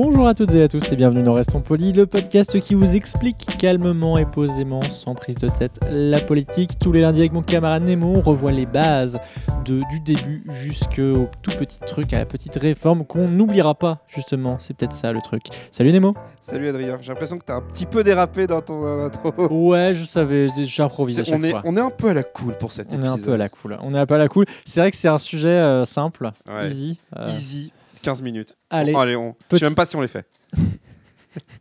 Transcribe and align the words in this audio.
Bonjour 0.00 0.28
à 0.28 0.34
toutes 0.34 0.54
et 0.54 0.62
à 0.62 0.68
tous 0.68 0.92
et 0.92 0.94
bienvenue 0.96 1.24
dans 1.24 1.34
Restons 1.34 1.60
Polis, 1.60 1.92
le 1.92 2.06
podcast 2.06 2.60
qui 2.60 2.74
vous 2.76 2.94
explique 2.94 3.48
calmement 3.58 4.16
et 4.16 4.26
posément, 4.26 4.80
sans 4.82 5.16
prise 5.16 5.34
de 5.38 5.48
tête, 5.48 5.80
la 5.90 6.20
politique. 6.20 6.78
Tous 6.78 6.92
les 6.92 7.00
lundis 7.00 7.18
avec 7.18 7.32
mon 7.32 7.42
camarade 7.42 7.82
Nemo, 7.82 8.14
on 8.14 8.20
revoit 8.20 8.52
les 8.52 8.64
bases 8.64 9.18
de, 9.64 9.82
du 9.90 9.98
début 9.98 10.44
jusqu'au 10.50 11.26
tout 11.42 11.50
petit 11.58 11.80
truc, 11.80 12.12
à 12.12 12.18
la 12.18 12.26
petite 12.26 12.54
réforme 12.54 13.04
qu'on 13.04 13.26
n'oubliera 13.26 13.74
pas, 13.74 14.04
justement. 14.06 14.56
C'est 14.60 14.72
peut-être 14.76 14.92
ça 14.92 15.12
le 15.12 15.20
truc. 15.20 15.42
Salut 15.72 15.90
Nemo 15.90 16.14
Salut 16.42 16.68
Adrien, 16.68 16.98
j'ai 17.00 17.08
l'impression 17.08 17.36
que 17.36 17.44
t'as 17.44 17.56
un 17.56 17.62
petit 17.62 17.84
peu 17.86 18.04
dérapé 18.04 18.46
dans 18.46 18.60
ton 18.62 18.84
intro. 19.04 19.32
Ouais, 19.50 19.94
je 19.94 20.04
savais, 20.04 20.46
j'improvise 20.64 21.18
à 21.18 21.24
chaque 21.24 21.40
on, 21.40 21.42
est, 21.42 21.50
fois. 21.50 21.62
on 21.64 21.76
est 21.76 21.80
un 21.80 21.90
peu 21.90 22.10
à 22.10 22.14
la 22.14 22.22
cool 22.22 22.56
pour 22.56 22.72
cet 22.72 22.92
On 22.92 23.02
est 23.02 23.08
épisode. 23.08 23.18
un 23.20 23.24
peu 23.24 23.32
à 23.32 23.36
la 23.36 23.48
cool. 23.48 23.76
On 23.82 23.92
est 23.94 23.98
un 23.98 24.06
peu 24.06 24.14
à 24.14 24.18
la 24.18 24.28
cool. 24.28 24.44
C'est 24.64 24.78
vrai 24.78 24.92
que 24.92 24.96
c'est 24.96 25.08
un 25.08 25.18
sujet 25.18 25.48
euh, 25.48 25.84
simple, 25.84 26.30
Ouais. 26.48 26.66
easy. 26.68 26.98
euh, 27.16 27.26
Easy, 27.26 27.72
15 28.08 28.22
minutes. 28.22 28.56
Allez, 28.70 28.92
Bon, 28.92 29.00
allez, 29.00 29.16
on... 29.16 29.34
je 29.38 29.44
petit- 29.48 29.58
sais 29.60 29.66
même 29.66 29.74
pas 29.74 29.84
si 29.84 29.94
on 29.96 30.00
les 30.00 30.08
fait. 30.08 30.26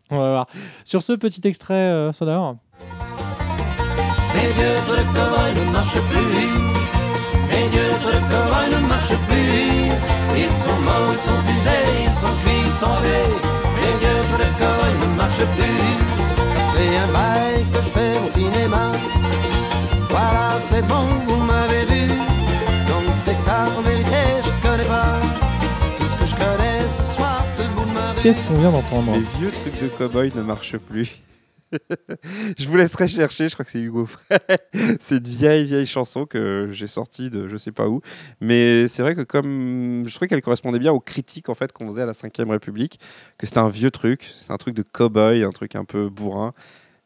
on 0.10 0.18
va 0.18 0.30
voir. 0.32 0.48
Sur 0.86 1.02
ce 1.02 1.12
petit 1.14 1.46
extrait 1.46 1.74
euh, 1.74 2.14
sonore. 2.14 2.56
Les 4.34 4.52
vieux 4.54 4.76
trucs 4.88 5.00
de 5.08 5.14
cow-boy 5.14 5.66
ne 5.66 5.72
marchent 5.72 6.02
plus. 6.10 6.67
Qu'est-ce 28.28 28.44
qu'on 28.44 28.58
vient 28.58 28.74
d'entendre 28.74 29.14
Les 29.14 29.22
vieux 29.40 29.52
trucs 29.52 29.82
de 29.82 29.88
cowboy 29.88 30.34
ne 30.36 30.42
marchent 30.42 30.78
plus. 30.78 31.16
je 32.58 32.68
vous 32.68 32.76
laisserai 32.76 33.08
chercher, 33.08 33.48
je 33.48 33.54
crois 33.54 33.64
que 33.64 33.72
c'est 33.72 33.80
Hugo 33.80 34.06
Frey. 34.06 34.38
c'est 35.00 35.20
une 35.20 35.24
vieille, 35.24 35.64
vieille 35.64 35.86
chanson 35.86 36.26
que 36.26 36.68
j'ai 36.74 36.88
sortie 36.88 37.30
de 37.30 37.48
je 37.48 37.56
sais 37.56 37.72
pas 37.72 37.88
où. 37.88 38.02
Mais 38.42 38.90
c'est 38.90 39.02
vrai 39.02 39.16
que 39.16 39.22
comme 39.22 40.04
je 40.06 40.14
trouvais 40.14 40.28
qu'elle 40.28 40.42
correspondait 40.42 40.78
bien 40.78 40.92
aux 40.92 41.00
critiques 41.00 41.48
en 41.48 41.56
fait 41.56 41.72
qu'on 41.72 41.88
faisait 41.88 42.02
à 42.02 42.06
la 42.06 42.12
5ème 42.12 42.52
République, 42.52 43.00
que 43.38 43.48
c'était 43.48 43.60
un 43.60 43.70
vieux 43.70 43.92
truc, 43.92 44.30
c'est 44.38 44.52
un 44.52 44.58
truc 44.58 44.76
de 44.76 44.84
cowboy, 44.84 45.46
un 45.46 45.52
truc 45.52 45.78
un 45.78 45.86
peu 45.86 46.10
bourrin. 46.10 46.54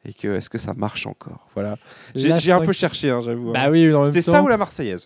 Et 0.03 0.15
que 0.15 0.27
est-ce 0.35 0.49
que 0.49 0.57
ça 0.57 0.73
marche 0.73 1.05
encore? 1.05 1.49
Voilà. 1.53 1.77
J'ai 2.15 2.51
un 2.51 2.61
peu 2.61 2.71
cherché, 2.71 3.11
hein, 3.11 3.21
j'avoue. 3.21 3.49
hein. 3.49 3.53
Bah 3.53 3.69
oui, 3.69 3.93
C'était 4.05 4.23
ça 4.23 4.41
ou 4.41 4.47
la 4.47 4.57
Marseillaise? 4.57 5.05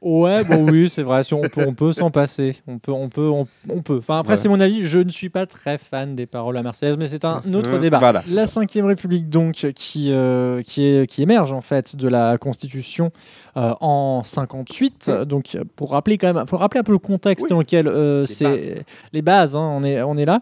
Ouais, 0.00 0.44
bon 0.44 0.70
oui, 0.70 0.88
c'est 0.88 1.02
vrai. 1.02 1.22
Si 1.24 1.34
on 1.34 1.40
peut, 1.42 1.64
on 1.66 1.74
peut 1.74 1.92
s'en 1.92 2.10
passer. 2.10 2.56
On 2.68 2.78
peut, 2.78 2.92
on 2.92 3.08
peut, 3.08 3.28
on, 3.28 3.46
on 3.68 3.82
peut. 3.82 3.98
Enfin 3.98 4.20
après, 4.20 4.36
c'est 4.36 4.48
mon 4.48 4.60
avis. 4.60 4.86
Je 4.86 4.98
ne 4.98 5.10
suis 5.10 5.28
pas 5.28 5.46
très 5.46 5.76
fan 5.76 6.14
des 6.14 6.26
paroles 6.26 6.56
à 6.56 6.62
Marseillaise, 6.62 6.96
mais 6.96 7.08
c'est 7.08 7.24
un 7.24 7.42
autre 7.52 7.74
Euh, 7.74 7.78
débat. 7.78 7.98
voilà, 7.98 8.22
la. 8.30 8.44
Ve 8.46 8.84
République 8.84 9.28
donc, 9.28 9.66
qui, 9.74 10.12
euh, 10.12 10.62
qui, 10.62 10.84
est, 10.86 11.06
qui 11.08 11.22
émerge 11.22 11.52
en 11.52 11.60
fait 11.60 11.96
de 11.96 12.06
la 12.08 12.38
Constitution 12.38 13.10
euh, 13.56 13.74
en 13.80 14.22
58. 14.22 15.10
Donc 15.26 15.56
pour 15.74 15.90
rappeler 15.90 16.16
quand 16.16 16.32
même, 16.32 16.46
faut 16.46 16.56
rappeler 16.56 16.80
un 16.80 16.84
peu 16.84 16.92
le 16.92 16.98
contexte 16.98 17.44
Oui. 17.44 17.50
dans 17.50 17.58
lequel 17.58 18.26
c'est 18.26 18.84
les 19.12 19.22
bases. 19.22 19.56
hein, 19.56 19.60
on 19.60 19.82
est, 19.82 20.00
on 20.02 20.16
est 20.16 20.26
là. 20.26 20.40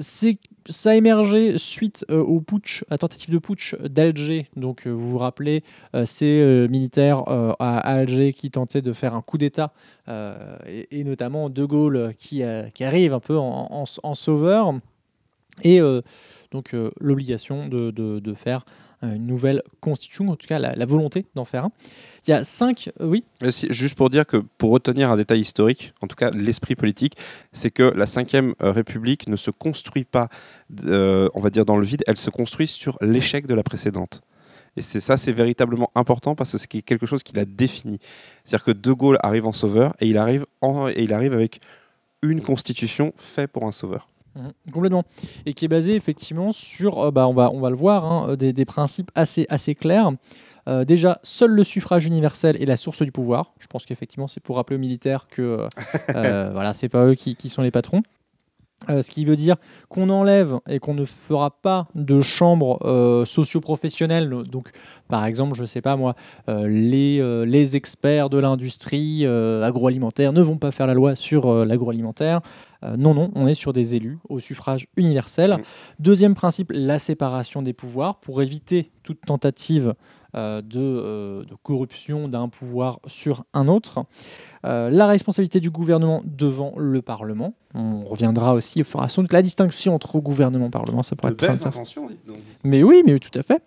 C'est 0.00 0.38
ça 0.68 0.90
a 0.90 0.94
émergé 0.94 1.58
suite 1.58 2.04
euh, 2.10 2.20
au 2.20 2.40
putsch, 2.40 2.82
à 2.84 2.94
la 2.94 2.98
tentative 2.98 3.30
de 3.30 3.38
putsch 3.38 3.74
d'Alger. 3.76 4.46
Donc, 4.56 4.86
euh, 4.86 4.90
vous 4.90 5.10
vous 5.10 5.18
rappelez, 5.18 5.64
euh, 5.94 6.04
ces 6.04 6.66
militaires 6.68 7.24
à, 7.58 7.78
Alger 7.78 8.32
qui 8.32 8.50
tentaient 8.50 8.82
de 8.82 8.92
faire 8.92 9.14
un 9.14 9.22
coup 9.22 9.38
d'État, 9.38 9.72
et, 10.66 11.04
notamment 11.04 11.50
De 11.50 11.64
Gaulle 11.64 12.14
qui, 12.18 12.42
arrive 12.42 13.12
un 13.12 13.20
peu 13.20 13.36
en, 13.36 13.84
sauveur, 14.14 14.74
et 15.62 15.80
donc 16.50 16.74
l'obligation 17.00 17.68
de, 17.68 17.90
de- 17.90 18.34
faire 18.34 18.64
une 19.02 19.26
nouvelle 19.26 19.62
constitution, 19.80 20.28
en 20.28 20.36
tout 20.36 20.46
cas 20.46 20.58
la, 20.58 20.86
volonté 20.86 21.26
d'en 21.34 21.44
faire 21.44 21.66
un. 21.66 21.70
Il 22.26 22.30
y 22.30 22.32
a 22.32 22.44
cinq, 22.44 22.90
euh, 23.00 23.06
oui, 23.06 23.24
si- 23.50 23.72
juste 23.72 23.94
pour 23.94 24.10
dire 24.10 24.26
que 24.26 24.38
pour 24.58 24.70
retenir 24.70 25.10
un 25.10 25.16
détail 25.16 25.40
historique, 25.40 25.92
en 26.00 26.06
tout 26.06 26.16
cas 26.16 26.30
l'esprit 26.30 26.74
politique, 26.74 27.16
c'est 27.52 27.70
que 27.70 27.82
la 27.82 28.06
Ve 28.06 28.54
République 28.60 29.28
ne 29.28 29.36
se 29.36 29.50
construit 29.50 30.04
pas, 30.04 30.28
euh, 30.86 31.28
on 31.34 31.40
va 31.40 31.50
dire, 31.50 31.64
dans 31.64 31.76
le 31.76 31.84
vide, 31.84 32.02
elle 32.06 32.16
se 32.16 32.30
construit 32.30 32.68
sur 32.68 32.98
l'échec 33.00 33.46
de 33.46 33.54
la 33.54 33.62
précédente. 33.62 34.22
Et 34.76 34.82
c'est 34.82 35.00
ça, 35.00 35.16
c'est 35.16 35.32
véritablement 35.32 35.90
important 35.94 36.34
parce 36.34 36.52
que 36.52 36.58
c'est 36.58 36.82
quelque 36.82 37.06
chose 37.06 37.22
qui 37.22 37.34
l'a 37.34 37.44
défini. 37.44 37.98
C'est-à-dire 38.44 38.64
que 38.64 38.70
De 38.70 38.92
Gaulle 38.92 39.18
arrive 39.22 39.46
en 39.46 39.52
sauveur 39.52 39.94
et 40.00 40.06
il 40.06 40.16
arrive, 40.16 40.46
et 40.94 41.02
il 41.02 41.12
arrive 41.12 41.32
avec 41.32 41.60
une 42.22 42.40
constitution 42.40 43.12
faite 43.16 43.50
pour 43.50 43.66
un 43.66 43.72
sauveur. 43.72 44.08
Mhm, 44.38 44.52
complètement. 44.72 45.04
Et 45.46 45.54
qui 45.54 45.64
est 45.64 45.68
basé 45.68 45.94
effectivement 45.94 46.52
sur, 46.52 46.98
euh, 46.98 47.10
bah, 47.10 47.26
on, 47.28 47.34
va, 47.34 47.50
on 47.52 47.60
va 47.60 47.70
le 47.70 47.76
voir, 47.76 48.04
hein, 48.04 48.36
des, 48.36 48.52
des 48.52 48.64
principes 48.64 49.10
assez, 49.14 49.46
assez 49.48 49.74
clairs. 49.74 50.12
Euh, 50.68 50.84
déjà, 50.84 51.18
seul 51.22 51.50
le 51.50 51.64
suffrage 51.64 52.04
universel 52.06 52.60
est 52.60 52.66
la 52.66 52.76
source 52.76 53.02
du 53.02 53.10
pouvoir. 53.12 53.54
Je 53.58 53.66
pense 53.66 53.86
qu'effectivement, 53.86 54.28
c'est 54.28 54.40
pour 54.42 54.56
rappeler 54.56 54.76
aux 54.76 54.80
militaires 54.80 55.26
que 55.28 55.42
euh, 55.42 55.68
euh, 56.14 56.50
voilà, 56.52 56.72
c'est 56.72 56.88
pas 56.88 57.06
eux 57.06 57.14
qui, 57.14 57.36
qui 57.36 57.48
sont 57.48 57.62
les 57.62 57.70
patrons. 57.70 58.02
Euh, 58.88 59.02
ce 59.02 59.10
qui 59.10 59.24
veut 59.24 59.34
dire 59.34 59.56
qu'on 59.88 60.08
enlève 60.08 60.54
et 60.68 60.78
qu'on 60.78 60.94
ne 60.94 61.04
fera 61.04 61.50
pas 61.50 61.88
de 61.96 62.20
chambre 62.20 62.78
euh, 62.84 63.24
socio-professionnelle. 63.24 64.28
Donc, 64.28 64.70
par 65.08 65.24
exemple, 65.24 65.56
je 65.56 65.64
sais 65.64 65.80
pas 65.80 65.96
moi, 65.96 66.14
euh, 66.48 66.68
les, 66.68 67.18
euh, 67.20 67.44
les 67.44 67.74
experts 67.74 68.30
de 68.30 68.38
l'industrie 68.38 69.22
euh, 69.24 69.64
agroalimentaire 69.64 70.32
ne 70.32 70.42
vont 70.42 70.58
pas 70.58 70.70
faire 70.70 70.86
la 70.86 70.94
loi 70.94 71.16
sur 71.16 71.46
euh, 71.50 71.64
l'agroalimentaire. 71.64 72.40
Euh, 72.84 72.96
non, 72.96 73.12
non, 73.14 73.30
on 73.34 73.46
est 73.46 73.54
sur 73.54 73.72
des 73.72 73.94
élus 73.96 74.18
au 74.28 74.38
suffrage 74.38 74.86
universel. 74.96 75.58
Deuxième 75.98 76.34
principe, 76.34 76.70
la 76.74 76.98
séparation 76.98 77.60
des 77.62 77.72
pouvoirs 77.72 78.20
pour 78.20 78.40
éviter 78.42 78.92
toute 79.02 79.20
tentative 79.22 79.94
euh, 80.36 80.60
de, 80.62 80.78
euh, 80.78 81.44
de 81.44 81.54
corruption 81.62 82.28
d'un 82.28 82.48
pouvoir 82.48 83.00
sur 83.06 83.44
un 83.54 83.66
autre. 83.68 84.04
La 84.64 85.06
responsabilité 85.06 85.60
du 85.60 85.70
gouvernement 85.70 86.22
devant 86.24 86.74
le 86.76 87.00
Parlement. 87.00 87.54
On 87.74 88.04
reviendra 88.04 88.54
aussi, 88.54 88.80
il 88.80 88.84
fera 88.84 89.08
sans 89.08 89.22
doute 89.22 89.32
la 89.32 89.42
distinction 89.42 89.94
entre 89.94 90.18
gouvernement 90.20 90.66
et 90.66 90.70
Parlement, 90.70 91.02
ça 91.02 91.16
pourrait 91.16 91.30
De 91.30 91.34
être 91.34 91.38
très 91.38 91.48
belles 91.48 91.56
intéressant. 91.56 91.80
intentions. 91.80 92.08
Mais 92.64 92.82
oui, 92.82 93.02
mais 93.06 93.14
oui, 93.14 93.20
tout 93.20 93.36
à 93.38 93.42
fait. 93.42 93.62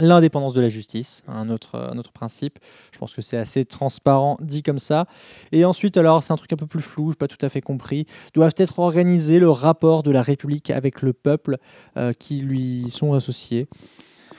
L'indépendance 0.00 0.54
de 0.54 0.60
la 0.60 0.68
justice, 0.68 1.22
un 1.28 1.50
autre, 1.50 1.76
un 1.76 1.98
autre 1.98 2.12
principe. 2.12 2.58
Je 2.92 2.98
pense 2.98 3.12
que 3.12 3.22
c'est 3.22 3.36
assez 3.36 3.64
transparent 3.64 4.36
dit 4.40 4.62
comme 4.62 4.78
ça. 4.78 5.06
Et 5.52 5.64
ensuite, 5.64 5.96
alors, 5.96 6.22
c'est 6.22 6.32
un 6.32 6.36
truc 6.36 6.52
un 6.52 6.56
peu 6.56 6.66
plus 6.66 6.80
flou, 6.80 7.06
je 7.06 7.10
n'ai 7.10 7.16
pas 7.16 7.28
tout 7.28 7.44
à 7.44 7.48
fait 7.48 7.60
compris. 7.60 8.06
Doivent 8.34 8.54
être 8.56 8.78
organisés 8.78 9.38
le 9.38 9.50
rapport 9.50 10.02
de 10.02 10.10
la 10.10 10.22
République 10.22 10.70
avec 10.70 11.02
le 11.02 11.12
peuple 11.12 11.58
euh, 11.96 12.12
qui 12.12 12.38
lui 12.40 12.90
sont 12.90 13.14
associés. 13.14 13.68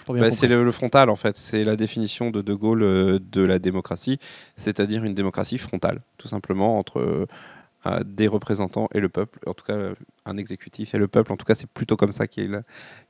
Bah, 0.08 0.32
c'est 0.32 0.48
le, 0.48 0.64
le 0.64 0.72
frontal 0.72 1.10
en 1.10 1.16
fait, 1.16 1.38
c'est 1.38 1.64
la 1.64 1.76
définition 1.76 2.32
de 2.32 2.42
De 2.42 2.54
Gaulle 2.54 2.84
euh, 2.84 3.20
de 3.20 3.42
la 3.42 3.60
démocratie, 3.60 4.18
c'est-à-dire 4.58 5.04
une 5.04 5.14
démocratie 5.14 5.58
frontale, 5.58 6.02
tout 6.18 6.28
simplement 6.28 6.80
entre 6.80 7.00
euh, 7.00 7.28
des 8.06 8.28
représentants 8.28 8.88
et 8.94 9.00
le 9.00 9.10
peuple, 9.10 9.40
en 9.48 9.54
tout 9.54 9.66
cas 9.66 9.76
euh, 9.76 9.96
un 10.26 10.38
exécutif 10.38 10.94
et 10.94 10.98
le 10.98 11.08
peuple. 11.08 11.32
En 11.32 11.38
tout 11.38 11.46
cas, 11.46 11.56
c'est 11.56 11.70
plutôt 11.70 11.98
comme 11.98 12.12
ça 12.12 12.28
qu'il, 12.28 12.62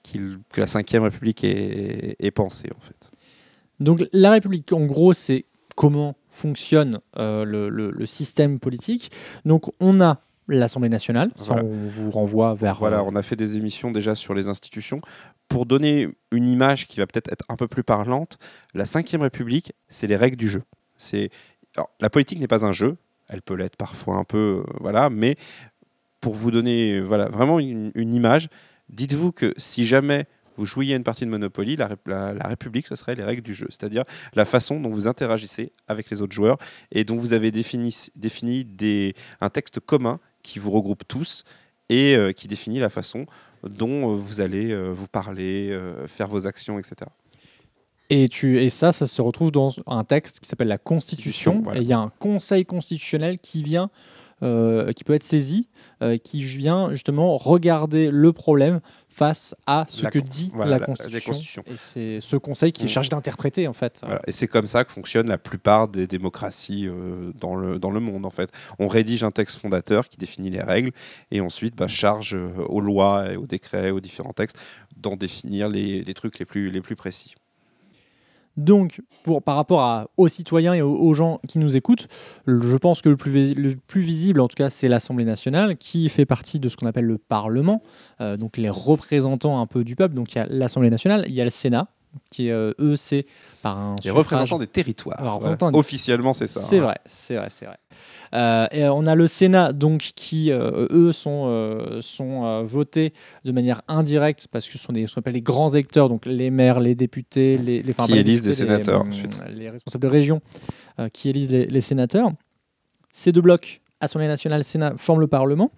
qu'il- 0.04 0.40
que 0.52 0.62
la 0.62 0.68
Ve 0.68 1.04
République 1.04 1.44
est, 1.44 2.16
est 2.20 2.32
pensée 2.32 2.70
en 2.78 2.80
fait. 2.82 3.10
Donc 3.80 4.08
la 4.14 4.32
République, 4.32 4.72
en 4.74 4.86
gros, 4.86 5.14
c'est 5.14 5.46
comment 5.76 6.16
fonctionne 6.30 7.00
euh, 7.18 7.44
le, 7.44 7.70
le- 7.70 7.92
le 7.92 8.06
système 8.06 8.60
politique. 8.60 9.12
Donc 9.46 9.72
on 9.80 10.00
a 10.00 10.22
l'Assemblée 10.48 10.90
nationale, 10.90 11.32
ça 11.36 11.54
Voilà. 11.54 11.68
on 11.68 11.88
vous 11.88 12.12
renvoie 12.12 12.56
vers... 12.56 12.76
Voilà, 12.76 13.00
euh, 13.00 13.06
on 13.06 13.16
a 13.16 13.24
fait 13.24 13.36
des 13.36 13.58
émissions 13.58 13.92
déjà 13.92 14.16
sur 14.16 14.34
les 14.34 14.48
institutions. 14.50 15.02
Pour 15.48 15.66
donner 15.66 16.08
une 16.32 16.48
image 16.48 16.88
qui 16.88 17.00
va 17.00 17.08
peut-être 17.08 17.32
être 17.32 17.46
un 17.50 17.56
peu 17.58 17.68
plus 17.68 17.84
parlante, 17.84 18.38
la 18.74 18.84
Ve 18.86 19.22
République, 19.22 19.74
c'est 19.90 20.08
les 20.08 20.16
règles 20.16 20.38
du 20.38 20.48
jeu. 20.48 20.64
C'est 20.98 21.30
alors, 21.76 21.90
la 22.00 22.10
politique 22.10 22.40
n'est 22.40 22.48
pas 22.48 22.66
un 22.66 22.72
jeu, 22.74 22.98
elle 23.32 23.42
peut 23.42 23.56
l'être 23.56 23.78
parfois 23.78 24.18
un 24.18 24.24
peu, 24.24 24.64
euh, 24.68 24.74
voilà, 24.80 25.10
mais 25.10 25.36
pour 26.20 26.36
vous 26.36 26.52
donner 26.52 26.98
euh, 26.98 27.02
vraiment 27.04 27.60
une, 27.60 27.92
image, 27.96 28.50
dites-vous 28.90 29.32
que 29.32 29.54
si 29.58 29.86
jamais 29.86 30.26
vous 30.58 30.66
jouiez 30.66 30.94
à 30.94 30.98
une 30.98 31.04
partie 31.04 31.26
de 31.26 31.30
Monopoly, 31.30 31.78
la, 31.78 31.88
rép- 31.88 32.08
la- 32.08 32.34
la 32.34 32.48
République, 32.48 32.88
ce 32.88 32.96
serait 32.96 33.16
les 33.16 33.24
règles 33.24 33.42
du 33.42 33.54
jeu, 33.54 33.68
c'est-à-dire 33.70 34.04
la 34.34 34.44
façon 34.46 34.80
dont 34.82 34.90
vous 34.90 35.08
interagissez 35.08 35.72
avec 35.88 36.10
les 36.12 36.22
autres 36.22 36.34
joueurs 36.36 36.58
et 36.92 37.06
dont 37.06 37.18
vous 37.18 37.32
avez 37.34 37.52
défini, 37.52 38.66
des, 38.66 39.14
un 39.40 39.50
texte 39.50 39.80
commun 39.80 40.20
qui 40.44 40.60
vous 40.60 40.70
regroupe 40.72 41.08
tous 41.08 41.46
et 41.90 42.16
euh, 42.16 42.34
qui 42.34 42.48
définit 42.50 42.80
la 42.80 42.90
façon 42.90 43.26
dont 43.64 44.14
vous 44.16 44.42
allez 44.42 44.76
vous 44.92 45.08
parler, 45.08 45.78
faire 46.08 46.28
vos 46.28 46.48
actions, 46.48 46.80
etc. 46.80 46.96
Et, 48.14 48.28
tu, 48.28 48.62
et 48.62 48.70
ça, 48.70 48.92
ça 48.92 49.08
se 49.08 49.22
retrouve 49.22 49.54
dans 49.54 49.72
un 49.88 50.04
texte 50.04 50.42
qui 50.42 50.48
s'appelle 50.50 50.68
la 50.68 50.78
Constitution. 50.78 51.62
Voilà. 51.64 51.80
Et 51.80 51.84
il 51.84 51.88
y 51.88 51.94
a 51.94 52.00
un 52.00 52.12
conseil 52.20 52.66
constitutionnel 52.66 53.40
qui 53.40 53.64
vient, 53.64 53.90
euh, 54.44 54.92
qui 54.92 55.06
peut 55.06 55.14
être 55.14 55.24
saisi, 55.24 55.70
euh, 56.04 56.18
qui 56.18 56.44
vient 56.44 56.90
justement 56.90 57.38
regarder 57.38 58.12
le 58.12 58.34
problème 58.34 58.82
face 59.08 59.56
à 59.66 59.86
ce 59.88 60.04
La 60.04 60.12
que 60.12 60.20
dit 60.20 60.52
voilà, 60.54 60.80
la, 60.80 60.86
Constitution. 60.86 61.64
Et 61.68 61.78
c'est 61.78 62.20
ce 62.20 62.36
conseil 62.36 62.74
qui 62.74 62.84
est 62.84 62.86
Mm. 62.88 62.90
chargé 62.90 63.10
d'interpréter, 63.12 63.70
en 63.70 63.74
fait. 63.74 64.02
Voilà. 64.04 64.22
Et 64.28 64.34
c'est 64.34 64.48
comme 64.50 64.68
ça 64.68 64.84
que 64.84 64.92
fonctionnent 64.92 65.30
la 65.30 65.38
plupart 65.38 65.88
des 65.88 66.06
démocraties 66.06 66.88
euh, 66.90 67.32
dans, 67.40 67.56
le, 67.56 67.80
dans 67.80 67.92
le 67.92 68.02
monde, 68.02 68.26
en 68.26 68.30
fait. 68.30 68.52
On 68.78 68.90
rédige 68.90 69.24
un 69.24 69.32
texte 69.32 69.62
fondateur 69.62 70.10
qui 70.10 70.18
définit 70.18 70.50
les 70.50 70.62
règles 70.62 70.92
et 71.32 71.40
ensuite 71.40 71.78
bah, 71.78 71.88
charge 71.88 72.36
aux 72.68 72.82
lois 72.82 73.32
et 73.32 73.38
aux 73.38 73.48
décrets, 73.48 73.92
aux 73.92 74.02
différents 74.02 74.34
textes, 74.34 74.58
d'en 74.98 75.16
définir 75.16 75.70
les, 75.70 76.04
les 76.04 76.14
trucs 76.14 76.40
les 76.40 76.46
plus, 76.46 76.72
les 76.72 76.82
plus 76.82 76.98
précis. 76.98 77.36
Donc, 78.58 79.02
pour, 79.24 79.42
par 79.42 79.56
rapport 79.56 80.10
aux 80.18 80.28
citoyens 80.28 80.74
et 80.74 80.82
aux, 80.82 81.14
gens 81.14 81.40
qui 81.48 81.58
nous 81.60 81.78
écoutent, 81.78 82.08
je 82.48 82.78
pense 82.78 83.02
que 83.02 83.10
le 83.10 83.18
plus, 83.18 83.32
visi- 83.32 83.56
le 83.56 83.76
plus 83.76 84.02
visible, 84.02 84.42
en 84.42 84.48
tout 84.48 84.56
cas, 84.56 84.70
c'est 84.70 84.88
l'Assemblée 84.88 85.26
nationale, 85.26 85.78
qui 85.78 86.10
fait 86.10 86.26
partie 86.26 86.60
de 86.60 86.68
ce 86.70 86.78
qu'on 86.78 86.88
appelle 86.88 87.06
le 87.06 87.18
Parlement, 87.18 87.82
euh, 88.20 88.38
donc 88.38 88.58
les 88.58 88.70
représentants 88.70 89.62
un 89.62 89.68
peu 89.68 89.84
du 89.84 89.96
peuple. 89.96 90.16
Donc, 90.16 90.34
il 90.34 90.38
y 90.38 90.42
a 90.42 90.48
l'Assemblée 90.48 90.90
nationale, 90.90 91.24
il 91.28 91.34
y 91.34 91.42
a 91.42 91.46
le 91.46 91.50
Sénat, 91.50 91.88
qui 92.30 92.48
est, 92.48 92.52
euh, 92.52 92.74
eux, 92.80 92.96
c'est 92.96 93.26
par 93.62 93.78
un 93.78 93.96
Les 94.04 94.10
représentants 94.10 94.58
des 94.58 94.68
territoires. 94.68 95.20
Alors, 95.20 95.42
Officiellement, 95.74 96.34
c'est 96.34 96.48
ça. 96.48 96.60
C'est 96.60 96.80
hein. 96.80 96.84
vrai, 96.84 96.98
c'est 97.06 97.36
vrai, 97.36 97.48
c'est 97.50 97.66
vrai. 97.66 97.78
Euh, 98.34 98.68
et 98.72 98.86
on 98.86 99.06
a 99.06 99.16
le 99.16 99.28
Sénat 99.28 99.74
donc 99.74 100.12
qui 100.16 100.52
euh, 100.52 100.88
eux 100.90 101.12
sont 101.12 101.48
euh, 101.48 102.00
sont 102.02 102.64
votés 102.64 103.14
de 103.44 103.52
manière 103.52 103.82
indirecte 103.90 104.48
parce 104.50 104.68
que 104.70 104.78
ce 104.78 104.84
sont 104.86 104.94
des 104.94 105.06
ce 105.06 105.16
qu'on 105.16 105.20
appelle 105.20 105.34
les 105.34 105.42
grands 105.42 105.70
électeurs 105.74 106.08
donc 106.08 106.26
les 106.26 106.50
maires, 106.50 106.80
les 106.80 106.96
députés, 106.96 107.58
les, 107.58 107.84
les 107.84 107.92
enfin, 107.92 108.06
Qui 108.06 108.18
élisent 108.18 108.42
des 108.42 108.54
sénateurs, 108.54 109.04
les, 109.04 109.10
ensuite. 109.10 109.40
les 109.50 109.70
responsables 109.70 110.04
de 110.04 110.08
région 110.08 110.42
qui 111.14 111.30
élisent 111.30 111.52
les, 111.52 111.66
les 111.66 111.82
sénateurs. 111.82 112.32
Ces 113.12 113.34
deux 113.34 113.42
blocs, 113.42 113.82
Assemblée 114.00 114.28
nationale, 114.28 114.64
Sénat, 114.64 114.94
forment 114.98 115.20
le 115.20 115.28
Parlement. 115.28 115.72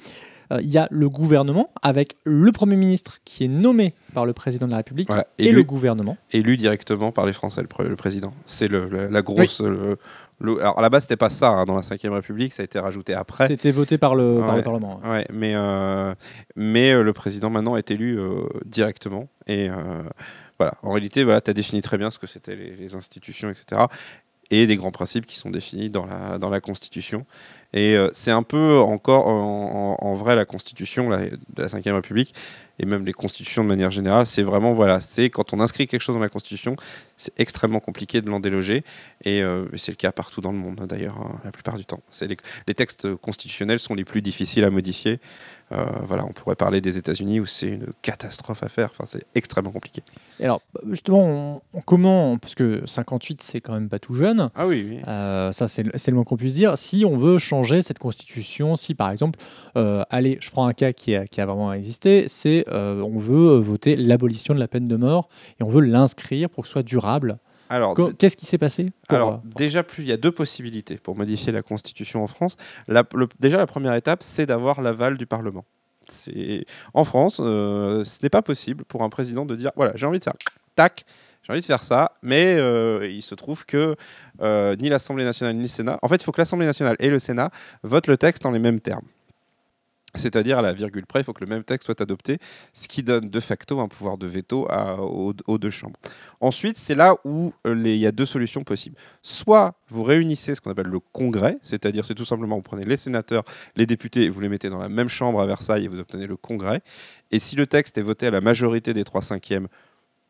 Euh, 0.53 0.59
Il 0.61 0.69
y 0.69 0.77
a 0.77 0.88
le 0.91 1.09
gouvernement 1.09 1.71
avec 1.81 2.15
le 2.23 2.51
Premier 2.51 2.75
ministre 2.75 3.19
qui 3.25 3.45
est 3.45 3.47
nommé 3.47 3.94
par 4.13 4.25
le 4.25 4.33
président 4.33 4.65
de 4.65 4.71
la 4.71 4.77
République 4.77 5.07
Voilà, 5.07 5.27
et 5.38 5.51
le 5.51 5.63
gouvernement. 5.63 6.17
Élu 6.31 6.57
directement 6.57 7.11
par 7.11 7.25
les 7.25 7.33
Français, 7.33 7.61
le, 7.61 7.95
président. 7.95 8.33
C'est 8.45 8.67
le, 8.67 8.88
le- 8.88 9.07
la 9.07 9.21
grosse. 9.21 9.61
le- 9.61 9.97
alors 10.59 10.77
à 10.77 10.81
la 10.81 10.89
base, 10.89 11.03
c'était 11.03 11.15
pas 11.17 11.29
ça. 11.29 11.50
hein, 11.50 11.65
dans 11.65 11.75
la 11.75 11.81
Ve 11.81 12.11
République, 12.11 12.51
ça 12.53 12.63
a 12.63 12.65
été 12.65 12.77
rajouté 12.79 13.13
après. 13.13 13.47
C'était 13.47 13.71
voté 13.71 13.97
par 13.97 14.13
le, 14.15 14.39
par 14.39 14.51
le 14.51 14.57
Ouais. 14.57 14.61
Parlement. 14.63 15.00
ouais. 15.03 15.09
Ouais, 15.09 15.27
mais, 15.31 15.53
euh, 15.55 16.13
mais 16.55 16.91
euh, 16.91 17.01
le 17.03 17.13
président 17.13 17.50
maintenant 17.50 17.77
est 17.77 17.91
élu 17.91 18.19
euh, 18.19 18.41
directement. 18.65 19.29
Et 19.47 19.69
voilà, 20.59 20.73
en 20.83 20.91
réalité, 20.91 21.23
voilà, 21.23 21.41
tu 21.41 21.50
as 21.50 21.53
défini 21.53 21.81
très 21.81 21.97
bien 21.97 22.11
ce 22.11 22.19
que 22.19 22.27
c'était 22.27 22.55
les, 22.55 22.75
les 22.75 22.95
institutions, 22.95 23.50
etc. 23.50 23.81
Et 24.55 24.67
des 24.67 24.75
grands 24.75 24.91
principes 24.91 25.25
qui 25.25 25.35
sont 25.35 25.50
définis 25.50 25.89
dans 25.89 26.05
la, 26.05 26.61
Constitution. 26.61 27.25
Et 27.73 27.97
euh, 27.97 28.09
c'est 28.13 28.29
un 28.29 28.44
peu 28.44 28.77
encore 28.77 29.25
en, 29.25 30.13
vrai 30.13 30.35
la 30.35 30.45
Constitution 30.45 31.09
de 31.09 31.61
la 31.63 31.67
Ve 31.67 31.95
République, 31.95 32.35
et 32.79 32.85
même 32.85 33.05
les 33.05 33.13
constitutions 33.13 33.63
de 33.63 33.67
manière 33.69 33.91
générale, 33.91 34.25
c'est 34.25 34.41
vraiment, 34.43 34.73
voilà, 34.73 34.99
c'est 34.99 35.29
quand 35.29 35.53
on 35.53 35.59
inscrit 35.59 35.85
quelque 35.87 36.01
chose 36.01 36.15
dans 36.15 36.21
la 36.21 36.29
Constitution, 36.29 36.75
c'est 37.17 37.33
extrêmement 37.37 37.79
compliqué 37.79 38.21
de 38.21 38.29
l'en 38.29 38.39
déloger. 38.39 38.83
Et 39.23 39.43
euh, 39.43 39.65
c'est 39.75 39.91
le 39.91 39.95
cas 39.97 40.11
partout 40.11 40.41
dans 40.41 40.51
le 40.51 40.57
monde, 40.57 40.85
d'ailleurs, 40.89 41.17
hein, 41.19 41.39
la 41.45 41.51
plupart 41.51 41.77
du 41.77 41.85
temps. 41.85 42.01
Les, 42.21 42.35
les 42.67 42.73
textes 42.73 43.13
constitutionnels 43.15 43.79
sont 43.79 43.93
les 43.93 44.03
plus 44.03 44.21
difficiles 44.21 44.63
à 44.63 44.69
modifier. 44.71 45.19
Euh, 45.71 45.85
voilà, 46.07 46.25
on 46.25 46.33
pourrait 46.33 46.55
parler 46.55 46.81
des 46.81 46.97
États-Unis 46.97 47.39
où 47.39 47.45
c'est 47.45 47.67
une 47.67 47.87
catastrophe 48.01 48.61
à 48.63 48.69
faire. 48.69 48.89
Enfin, 48.91 49.05
c'est 49.07 49.25
extrêmement 49.33 49.71
compliqué. 49.71 50.03
Et 50.39 50.43
alors, 50.45 50.61
justement, 50.89 51.23
on- 51.25 51.61
on- 51.77 51.81
comment, 51.81 52.37
parce 52.37 52.53
que 52.53 52.83
58, 52.85 53.41
c'est 53.41 53.61
quand 53.61 53.73
même 53.73 53.89
pas 53.89 53.97
tout 53.99 54.13
jeune, 54.13 54.49
Ah 54.55 54.67
oui, 54.67 54.85
oui. 54.87 54.99
euh, 55.07 55.51
ça 55.51 55.67
c'est 55.67 55.83
le 55.83 56.13
moins 56.15 56.23
qu'on 56.25 56.37
puisse 56.37 56.53
dire, 56.55 56.77
si 56.77 57.05
on 57.05 57.17
veut 57.17 57.39
changer 57.39 57.81
cette 57.81 57.97
constitution, 57.99 58.75
si 58.75 58.93
par 58.93 59.09
exemple, 59.09 59.39
allez, 59.75 60.37
je 60.41 60.51
prends 60.51 60.67
un 60.67 60.73
cas 60.73 60.91
qui 60.93 61.15
a, 61.15 61.25
qui 61.25 61.39
a 61.41 61.45
vraiment 61.45 61.73
existé, 61.73 62.25
c'est 62.27 62.65
on 62.73 63.17
veut 63.19 63.57
voter 63.59 63.95
l'abolition 63.95 64.53
de 64.53 64.59
la 64.59 64.67
peine 64.67 64.87
de 64.87 64.95
mort 64.95 65.29
et 65.59 65.63
on 65.63 65.69
veut 65.69 65.81
l'inscrire 65.81 66.49
pour 66.49 66.63
que 66.63 66.67
ce 66.67 66.73
soit 66.73 66.83
durable. 66.83 67.37
Alors, 67.69 67.95
Qu'est-ce 68.19 68.37
qui 68.37 68.45
s'est 68.45 68.57
passé 68.57 68.91
Alors, 69.07 69.33
euh, 69.33 69.37
déjà, 69.55 69.81
plus, 69.83 70.03
il 70.03 70.09
y 70.09 70.11
a 70.11 70.17
deux 70.17 70.31
possibilités 70.31 70.97
pour 70.97 71.15
modifier 71.15 71.51
la 71.51 71.61
Constitution 71.63 72.23
en 72.23 72.27
France. 72.27 72.57
La- 72.87 73.03
le- 73.15 73.27
déjà, 73.39 73.57
la 73.57 73.65
première 73.65 73.93
étape, 73.95 74.21
c'est 74.21 74.45
d'avoir 74.45 74.81
l'aval 74.81 75.17
du 75.17 75.25
Parlement. 75.25 75.65
En 76.93 77.03
France, 77.05 77.37
euh, 77.41 78.03
ce 78.03 78.19
n'est 78.21 78.29
pas 78.29 78.41
possible 78.41 78.83
pour 78.85 79.03
un 79.03 79.09
président 79.09 79.45
de 79.45 79.55
dire 79.55 79.71
voilà, 79.75 79.93
j'ai 79.95 80.05
envie 80.05 80.19
de 80.19 80.23
faire 80.23 80.33
tac, 80.75 81.05
j'ai 81.43 81.53
envie 81.53 81.61
de 81.61 81.65
faire 81.65 81.81
ça, 81.83 82.11
mais 82.21 82.57
euh, 82.59 83.07
il 83.09 83.21
se 83.21 83.33
trouve 83.35 83.65
que 83.65 83.95
euh, 84.41 84.75
ni 84.75 84.89
l'Assemblée 84.89 85.23
nationale 85.23 85.55
ni 85.55 85.61
le 85.63 85.67
Sénat. 85.67 85.97
En 86.01 86.07
fait, 86.09 86.15
il 86.15 86.23
faut 86.23 86.31
que 86.33 86.41
l'Assemblée 86.41 86.65
nationale 86.65 86.95
et 86.99 87.09
le 87.09 87.19
Sénat 87.19 87.49
votent 87.83 88.07
le 88.07 88.17
texte 88.17 88.45
en 88.45 88.51
les 88.51 88.59
mêmes 88.59 88.81
termes. 88.81 89.05
C'est-à-dire 90.15 90.60
à 90.60 90.62
la 90.62 90.74
virgule 90.74 91.06
près, 91.06 91.21
il 91.21 91.24
faut 91.24 91.33
que 91.33 91.44
le 91.44 91.50
même 91.50 91.63
texte 91.63 91.86
soit 91.86 92.00
adopté, 92.00 92.38
ce 92.71 92.88
qui 92.88 93.01
donne 93.01 93.30
de 93.30 93.39
facto 93.39 93.80
un 93.80 93.88
pouvoir 93.88 94.18
de 94.18 94.27
veto 94.27 94.68
aux, 94.68 95.57
deux 95.57 95.69
chambres. 95.69 96.00
Ensuite, 96.39 96.77
c'est 96.77 96.95
là 96.95 97.15
où 97.24 97.54
euh, 97.65 97.81
il 97.86 97.98
y 97.98 98.06
a 98.06 98.12
deux 98.12 98.25
solutions 98.25 98.63
possibles. 98.63 98.95
Soit 99.24 99.74
vous 99.89 100.04
réunissez 100.04 100.56
ce 100.56 100.62
qu'on 100.62 100.71
appelle 100.71 100.88
le 100.88 101.00
Congrès, 101.00 101.57
c'est-à-dire 101.62 102.06
c'est 102.06 102.15
tout 102.15 102.25
simplement 102.25 102.56
vous 102.56 102.62
prenez 102.62 102.86
les 102.86 102.98
sénateurs, 102.98 103.44
les 103.75 103.86
députés, 103.86 104.30
vous 104.30 104.39
les 104.39 104.50
mettez 104.50 104.69
dans 104.69 104.77
la 104.77 104.89
même 104.89 105.10
chambre 105.10 105.42
à 105.42 105.45
Versailles 105.48 105.86
et 105.86 105.88
vous 105.88 106.00
obtenez 106.00 106.27
le 106.27 106.38
Congrès. 106.38 106.81
Et 107.31 107.39
si 107.39 107.56
le 107.56 107.65
texte 107.65 107.98
est 107.98 108.04
voté 108.04 108.27
à 108.27 108.31
la 108.31 108.42
majorité 108.42 108.94
des 108.94 109.04
trois 109.04 109.24
cinquièmes, 109.24 109.68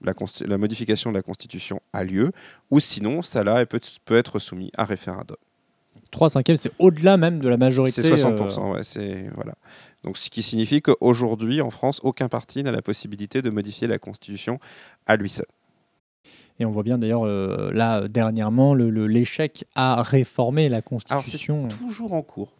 la, 0.01 0.57
modification 0.57 1.11
de 1.11 1.17
la 1.17 1.23
Constitution 1.23 1.81
a 1.93 2.03
lieu, 2.03 2.31
ou 2.71 2.79
sinon, 2.79 3.21
ça 3.21 3.43
là 3.43 3.65
peut 3.65 3.79
être 4.15 4.39
soumis 4.39 4.71
à 4.77 4.85
référendum. 4.85 5.37
3 6.13 6.29
cinquièmes, 6.29 6.55
c'est 6.55 6.71
au-delà 6.79 7.17
même 7.17 7.39
de 7.39 7.49
la 7.49 7.57
majorité. 7.57 8.01
C'est 8.01 8.11
euh, 8.11 8.37
60%, 8.37 8.71
ouais, 8.71 8.83
c'est 8.83 9.29
voilà. 9.35 9.55
Donc 10.03 10.17
ce 10.17 10.29
qui 10.29 10.41
signifie 10.43 10.81
qu'aujourd'hui 10.81 11.61
en 11.61 11.69
France, 11.69 11.99
aucun 12.03 12.29
parti 12.29 12.63
n'a 12.63 12.71
la 12.71 12.81
possibilité 12.81 13.41
de 13.41 13.49
modifier 13.49 13.87
la 13.87 13.99
Constitution 13.99 14.59
à 15.05 15.17
lui 15.17 15.29
seul. 15.29 15.45
et 16.59 16.65
on 16.65 16.71
voit 16.71 16.83
bien 16.83 16.97
d'ailleurs 16.97 17.25
euh, 17.25 17.71
là 17.73 18.01
euh, 18.01 18.07
dernièrement 18.07 18.75
l'échec 18.75 19.65
à 19.75 20.01
réformer 20.03 20.69
la 20.69 20.81
constitution. 20.81 21.67
Toujours 21.67 22.13
en 22.13 22.21
cours. 22.21 22.53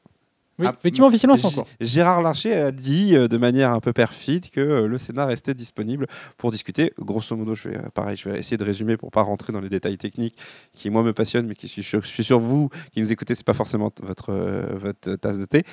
Oui, 0.59 0.67
Ah, 0.69 0.75
effectivement, 0.77 1.07
officiellement, 1.07 1.35
c'est 1.35 1.47
encore. 1.47 1.67
Gérard 1.81 2.21
Larcher 2.21 2.53
a 2.53 2.72
dit 2.72 3.15
euh, 3.15 3.27
de 3.27 3.38
manière 3.38 3.72
un 3.72 3.79
peu 3.79 3.91
perfide 3.91 4.51
que 4.51 4.60
euh, 4.60 4.88
le 4.88 5.00
Sénat 5.00 5.25
restait 5.25 5.55
disponible 5.55 6.05
pour 6.38 6.51
discuter. 6.51 6.93
Grosso 7.00 7.36
modo, 7.36 7.55
je 7.55 7.69
vais, 7.69 7.77
euh, 7.77 7.89
pareil, 7.93 8.17
je 8.17 8.29
vais 8.29 8.38
essayer 8.38 8.57
de 8.57 8.63
résumer 8.63 8.95
pour 8.95 9.10
pas 9.10 9.24
rentrer 9.24 9.51
dans 9.51 9.62
les 9.62 9.69
détails 9.69 9.98
techniques 9.98 10.38
qui 10.72 10.91
moi 10.91 11.01
me 11.01 11.12
passionnent, 11.12 11.48
mais 11.48 11.55
qui 11.55 11.67
je 11.67 11.72
suis 11.72 11.83
sûr, 11.83 12.01
je 12.03 12.07
suis 12.07 12.24
sûr 12.24 12.39
vous 12.39 12.69
qui 12.91 13.01
nous 13.01 13.12
écoutez, 13.12 13.33
c'est 13.33 13.45
pas 13.45 13.55
forcément 13.55 13.91
votre 14.03 14.31
votre 14.75 15.15
tasse 15.15 15.39
de 15.39 15.45
thé. 15.45 15.63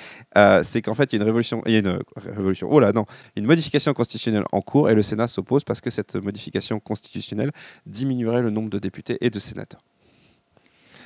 C'est 0.63 0.81
qu'en 0.81 0.95
fait 0.95 1.13
il 1.13 1.17
y 1.17 1.19
a 1.19 1.23
une 1.23 1.27
révolution, 1.27 1.63
il 1.67 1.73
y 1.73 1.77
a 1.77 1.81
une 1.81 1.99
révolution. 2.17 2.69
Oh 2.71 2.81
là 2.81 2.93
non, 2.93 3.05
une 3.37 3.45
modification 3.45 3.93
constitutionnelle 3.93 4.45
en 4.53 4.63
cours 4.63 4.89
et 4.89 4.95
le 4.95 5.03
Sénat 5.03 5.29
s'oppose 5.29 5.63
parce 5.65 5.81
que 5.83 5.91
cette 5.91 6.17
modification 6.17 6.81
constitutionnelle 6.81 7.53
diminuerait 7.87 8.41
le 8.41 8.51
nombre 8.51 8.71
de 8.71 8.79
députés 8.79 9.19
et 9.21 9.29
de 9.31 9.39
sénateurs. 9.39 9.83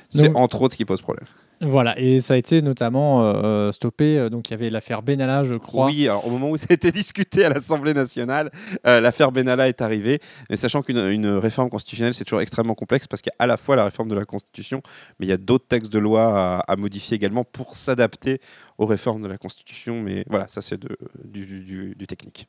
C'est 0.09 0.33
entre 0.35 0.61
autres 0.61 0.73
ce 0.73 0.77
qui 0.77 0.85
pose 0.85 1.01
problème. 1.01 1.25
Voilà, 1.61 1.97
et 1.99 2.19
ça 2.19 2.33
a 2.33 2.37
été 2.37 2.61
notamment 2.61 3.23
euh, 3.23 3.71
stoppé. 3.71 4.17
euh, 4.17 4.29
donc 4.29 4.49
il 4.49 4.51
y 4.51 4.53
avait 4.53 4.69
l'affaire 4.69 5.01
Benalla, 5.01 5.43
je 5.43 5.53
crois. 5.53 5.87
Oui, 5.87 6.07
alors, 6.07 6.27
au 6.27 6.29
moment 6.29 6.49
où 6.49 6.57
ça 6.57 6.67
a 6.69 6.73
été 6.73 6.91
discuté 6.91 7.45
à 7.45 7.49
l'Assemblée 7.49 7.93
nationale, 7.93 8.51
euh, 8.85 8.99
l'affaire 8.99 9.31
Benalla 9.31 9.67
est 9.67 9.81
arrivée. 9.81 10.19
Mais 10.49 10.57
sachant 10.57 10.81
qu'une 10.81 10.97
une 10.97 11.27
réforme 11.27 11.69
constitutionnelle, 11.69 12.13
c'est 12.13 12.25
toujours 12.25 12.41
extrêmement 12.41 12.75
complexe 12.75 13.07
parce 13.07 13.21
qu'il 13.21 13.31
y 13.31 13.41
a 13.41 13.43
à 13.43 13.47
la 13.47 13.57
fois 13.57 13.75
la 13.75 13.85
réforme 13.85 14.09
de 14.09 14.15
la 14.15 14.25
Constitution, 14.25 14.81
mais 15.19 15.25
il 15.25 15.29
y 15.29 15.33
a 15.33 15.37
d'autres 15.37 15.67
textes 15.67 15.91
de 15.91 15.99
loi 15.99 16.59
à, 16.59 16.75
modifier 16.75 17.15
également 17.15 17.43
pour 17.43 17.75
s'adapter 17.75 18.39
aux 18.77 18.85
réformes 18.85 19.21
de 19.21 19.27
la 19.27 19.37
Constitution. 19.37 20.01
Mais 20.01 20.25
voilà, 20.29 20.47
ça 20.47 20.61
c'est 20.61 20.79
du 21.23 22.07
technique. 22.07 22.47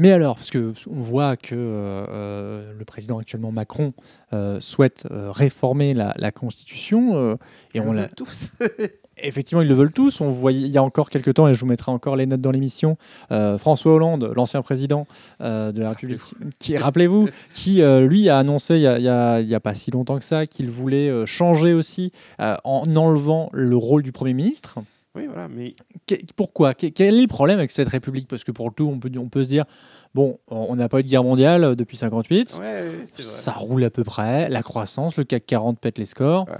Mais 0.00 0.12
alors, 0.12 0.36
parce 0.36 0.50
que 0.50 0.72
on 0.88 1.02
voit 1.02 1.36
que 1.36 1.54
euh, 1.54 2.06
euh, 2.08 2.72
le 2.78 2.84
président 2.86 3.18
actuellement 3.18 3.52
Macron 3.52 3.92
euh, 4.32 4.58
souhaite 4.58 5.06
euh, 5.10 5.30
réformer 5.30 5.92
la, 5.92 6.14
la 6.16 6.32
Constitution 6.32 7.36
et 7.74 7.80
on 7.80 7.92
l'a. 7.92 8.08
tous. 8.08 8.52
Effectivement, 9.22 9.60
ils 9.60 9.68
le 9.68 9.74
veulent 9.74 9.92
tous. 9.92 10.22
On 10.22 10.30
voyait 10.30 10.60
il 10.62 10.68
y 10.68 10.78
a 10.78 10.82
encore 10.82 11.10
quelques 11.10 11.34
temps, 11.34 11.46
et 11.48 11.52
je 11.52 11.60
vous 11.60 11.66
mettrai 11.66 11.92
encore 11.92 12.16
les 12.16 12.24
notes 12.24 12.40
dans 12.40 12.50
l'émission, 12.50 12.96
euh, 13.30 13.58
François 13.58 13.92
Hollande, 13.92 14.32
l'ancien 14.34 14.62
président 14.62 15.06
euh, 15.42 15.70
de 15.70 15.82
la 15.82 15.90
République, 15.90 16.22
qui, 16.58 16.78
rappelez-vous, 16.78 17.28
qui 17.54 17.82
euh, 17.82 18.00
lui 18.00 18.30
a 18.30 18.38
annoncé 18.38 18.76
il 18.76 18.80
y 18.80 18.86
a, 18.86 19.34
a- 19.34 19.60
pas 19.60 19.74
si 19.74 19.90
longtemps 19.90 20.18
que 20.18 20.24
ça 20.24 20.46
qu'il 20.46 20.70
voulait 20.70 21.26
changer 21.26 21.74
aussi 21.74 22.10
en 22.38 22.84
enlevant 22.96 23.50
le 23.52 23.76
rôle 23.76 24.02
du 24.02 24.12
Premier 24.12 24.32
ministre. 24.32 24.78
Oui, 25.16 25.26
voilà, 25.26 25.48
mais 25.48 25.72
pourquoi? 26.36 26.74
Que- 26.74 26.86
Quel 26.86 27.16
est 27.18 27.20
le 27.22 27.26
problème 27.26 27.58
avec 27.58 27.70
cette 27.70 27.88
République? 27.88 28.28
Parce 28.28 28.44
que 28.44 28.52
pour 28.52 28.68
le 28.68 28.74
tout, 28.74 28.88
on 28.88 28.98
peut, 28.98 29.10
on 29.18 29.28
peut 29.28 29.42
se 29.44 29.48
dire, 29.48 29.64
Bon, 30.12 30.40
on 30.48 30.74
n'a 30.74 30.88
pas 30.88 30.98
eu 30.98 31.02
de 31.04 31.08
guerre 31.08 31.22
mondiale 31.22 31.62
euh, 31.62 31.74
depuis 31.76 31.96
58. 31.96 32.58
Ouais, 32.60 32.90
c'est 33.06 33.22
vrai. 33.22 33.22
Ça 33.22 33.52
roule 33.52 33.84
à 33.84 33.90
peu 33.90 34.02
près. 34.02 34.48
La 34.48 34.62
croissance, 34.62 35.16
le 35.16 35.22
CAC 35.24 35.46
40 35.46 35.78
pète 35.78 35.98
les 35.98 36.04
scores. 36.04 36.48
Ouais. 36.48 36.56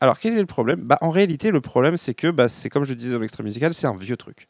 Alors, 0.00 0.18
quel 0.18 0.34
est 0.36 0.40
le 0.40 0.46
problème? 0.46 0.80
Bah, 0.80 0.98
En 1.00 1.08
réalité, 1.08 1.50
le 1.50 1.62
problème, 1.62 1.96
c'est 1.96 2.12
que, 2.12 2.30
bah, 2.30 2.48
c'est 2.48 2.68
comme 2.68 2.84
je 2.84 2.92
disais 2.92 3.14
dans 3.14 3.20
l'extrait 3.20 3.44
musical, 3.44 3.72
c'est 3.72 3.86
un 3.86 3.96
vieux 3.96 4.16
truc. 4.18 4.46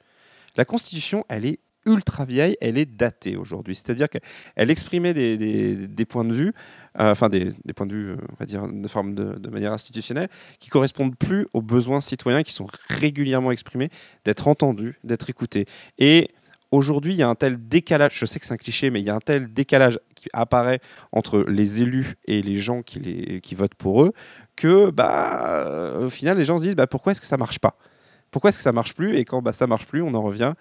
La 0.57 0.65
Constitution, 0.65 1.25
elle 1.29 1.45
est 1.47 1.61
ultra 1.87 2.25
vieille, 2.25 2.57
elle 2.61 2.79
est 2.79 2.87
datée 2.87 3.37
aujourd'hui. 3.37 3.75
C'est-à-dire 3.75 4.09
qu'elle 4.09 4.71
exprimait 4.71 5.15
des, 5.15 6.05
points 6.07 6.25
de 6.25 6.33
vue, 6.33 6.53
euh, 7.01 7.11
enfin 7.13 7.29
des, 7.29 7.53
points 7.75 7.87
de 7.87 7.95
vue, 7.95 8.11
euh, 8.11 8.17
on 8.33 8.37
va 8.39 8.47
dire, 8.47 8.67
de, 8.69 8.89
forme 8.89 9.15
de, 9.15 9.51
manière 9.51 9.73
institutionnelle, 9.73 10.29
qui 10.59 10.71
correspondent 10.71 11.17
plus 11.17 11.47
aux 11.53 11.63
besoins 11.63 12.01
citoyens 12.01 12.43
qui 12.43 12.53
sont 12.53 12.67
régulièrement 12.89 13.53
exprimés, 13.53 13.91
d'être 14.25 14.49
entendus, 14.49 14.99
d'être 15.05 15.29
écoutés. 15.31 15.67
Et 15.99 16.31
aujourd'hui, 16.71 17.13
il 17.13 17.19
y 17.19 17.23
a 17.23 17.29
un 17.29 17.35
tel 17.35 17.57
décalage, 17.69 18.19
je 18.19 18.27
sais 18.27 18.41
que 18.41 18.47
c'est 18.47 18.55
un 18.55 18.59
cliché, 18.59 18.91
mais 18.91 19.01
il 19.01 19.07
y 19.07 19.11
a 19.11 19.15
un 19.15 19.21
tel 19.21 19.53
décalage 19.53 19.99
qui 20.15 20.29
apparaît 20.33 20.81
entre 21.13 21.45
les 21.49 21.83
élus 21.83 22.15
et 22.27 22.43
les 22.43 22.57
gens 22.57 22.83
qui, 22.83 23.55
votent 23.55 23.75
pour 23.75 24.05
eux, 24.05 24.13
que 24.57 24.91
bah, 24.91 25.67
euh, 25.67 26.07
au 26.07 26.11
final, 26.11 26.39
les 26.39 26.45
gens 26.45 26.59
se 26.59 26.65
disent 26.65 26.77
bah, 26.77 26.87
pourquoi 26.87 27.13
est-ce 27.13 27.21
que 27.21 27.27
ça 27.27 27.37
marche 27.37 27.59
pas? 27.59 27.77
Pourquoi 28.31 28.49
est-ce 28.49 28.57
que 28.57 28.63
ça 28.63 28.73
marche 28.73 28.95
plus? 28.95 29.17
Et 29.17 29.25
quand 29.25 29.43
bah, 29.43 29.53
ça 29.53 29.67
marche 29.67 29.87
plus, 29.87 30.03
on 30.03 30.15
en 30.15 30.23
revient 30.23 30.55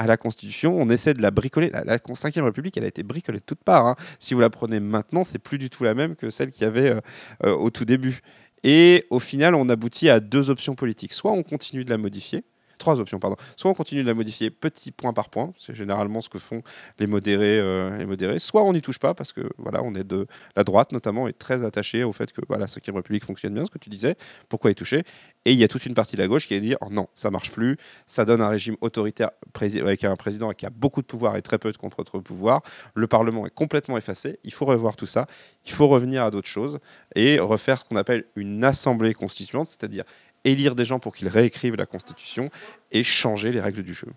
à 0.00 0.06
la 0.06 0.16
Constitution, 0.16 0.80
on 0.80 0.88
essaie 0.88 1.12
de 1.12 1.20
la 1.20 1.30
bricoler. 1.30 1.68
La, 1.68 1.84
la 1.84 1.98
5 2.14 2.34
République, 2.36 2.76
elle 2.78 2.84
a 2.84 2.88
été 2.88 3.02
bricolée 3.02 3.38
de 3.38 3.44
toutes 3.44 3.62
parts. 3.62 3.86
hein. 3.86 3.96
Si 4.18 4.32
vous 4.32 4.40
la 4.40 4.48
prenez 4.48 4.80
maintenant, 4.80 5.24
c'est 5.24 5.38
plus 5.38 5.58
du 5.58 5.68
tout 5.68 5.84
la 5.84 5.94
même 5.94 6.16
que 6.16 6.30
celle 6.30 6.50
qu'il 6.50 6.62
y 6.62 6.66
avait 6.66 6.88
euh, 6.88 7.00
euh, 7.44 7.52
au 7.54 7.68
tout 7.68 7.84
début. 7.84 8.20
Et 8.64 9.04
au 9.10 9.20
final, 9.20 9.54
on 9.54 9.68
aboutit 9.68 10.08
à 10.08 10.20
deux 10.20 10.48
options 10.48 10.74
politiques. 10.74 11.12
Soit 11.12 11.32
on 11.32 11.42
continue 11.42 11.84
de 11.84 11.90
la 11.90 11.98
modifier, 11.98 12.44
trois 12.80 13.00
options, 13.00 13.20
pardon. 13.20 13.36
Soit 13.56 13.70
on 13.70 13.74
continue 13.74 14.02
de 14.02 14.08
la 14.08 14.14
modifier 14.14 14.50
petit 14.50 14.90
point 14.90 15.12
par 15.12 15.28
point, 15.28 15.52
c'est 15.56 15.74
généralement 15.74 16.20
ce 16.20 16.28
que 16.28 16.38
font 16.38 16.62
les 16.98 17.06
modérés, 17.06 17.60
euh. 17.60 18.38
Soit 18.38 18.64
on 18.64 18.72
n'y 18.72 18.80
touche 18.82 18.98
pas 18.98 19.14
parce 19.14 19.32
que 19.32 19.42
voilà, 19.58 19.82
on 19.82 19.94
est 19.94 20.04
de 20.04 20.26
la 20.56 20.64
droite 20.64 20.92
notamment 20.92 21.28
est 21.28 21.38
très 21.38 21.64
attachée 21.64 22.02
au 22.02 22.12
fait 22.12 22.32
que 22.32 22.40
voilà, 22.48 22.62
la 22.62 22.68
5 22.68 22.82
République 22.86 23.24
fonctionne 23.24 23.54
bien, 23.54 23.64
ce 23.64 23.70
que 23.70 23.78
tu 23.78 23.90
disais. 23.90 24.16
Pourquoi 24.48 24.70
y 24.70 24.74
toucher? 24.74 25.04
Et 25.44 25.52
il 25.52 25.58
y 25.58 25.64
a 25.64 25.68
toute 25.68 25.86
une 25.86 25.94
partie 25.94 26.16
de 26.16 26.22
la 26.22 26.28
gauche 26.28 26.46
qui 26.46 26.54
va 26.54 26.60
dire 26.60 26.76
oh 26.80 26.88
non, 26.90 27.08
ça 27.14 27.30
marche 27.30 27.50
plus, 27.50 27.76
ça 28.06 28.24
donne 28.24 28.40
un 28.42 28.48
régime 28.48 28.76
autoritaire 28.80 29.30
avec 29.60 30.04
un 30.04 30.16
président 30.16 30.50
qui 30.52 30.66
a 30.66 30.70
beaucoup 30.70 31.02
de 31.02 31.06
pouvoir 31.06 31.36
et 31.36 31.42
très 31.42 31.58
peu 31.58 31.70
de 31.70 31.76
contre-pouvoir. 31.76 32.62
Le 32.94 33.06
Parlement 33.06 33.46
est 33.46 33.54
complètement 33.54 33.96
effacé. 33.96 34.38
Il 34.42 34.52
faut 34.52 34.64
revoir 34.64 34.96
tout 34.96 35.06
ça. 35.06 35.26
Il 35.66 35.72
faut 35.72 35.88
revenir 35.88 36.24
à 36.24 36.30
d'autres 36.30 36.48
choses 36.48 36.78
et 37.14 37.38
refaire 37.38 37.80
ce 37.80 37.84
qu'on 37.84 37.96
appelle 37.96 38.24
une 38.36 38.64
assemblée 38.64 39.14
constituante, 39.14 39.66
c'est-à-dire 39.66 40.04
élire 40.44 40.74
des 40.74 40.84
gens 40.84 40.98
pour 40.98 41.14
qu'ils 41.14 41.28
réécrivent 41.28 41.76
la 41.76 41.86
Constitution 41.86 42.50
et 42.92 43.02
changer 43.02 43.52
les 43.52 43.60
règles 43.60 43.82
du 43.82 43.94
jeu. 43.94 44.08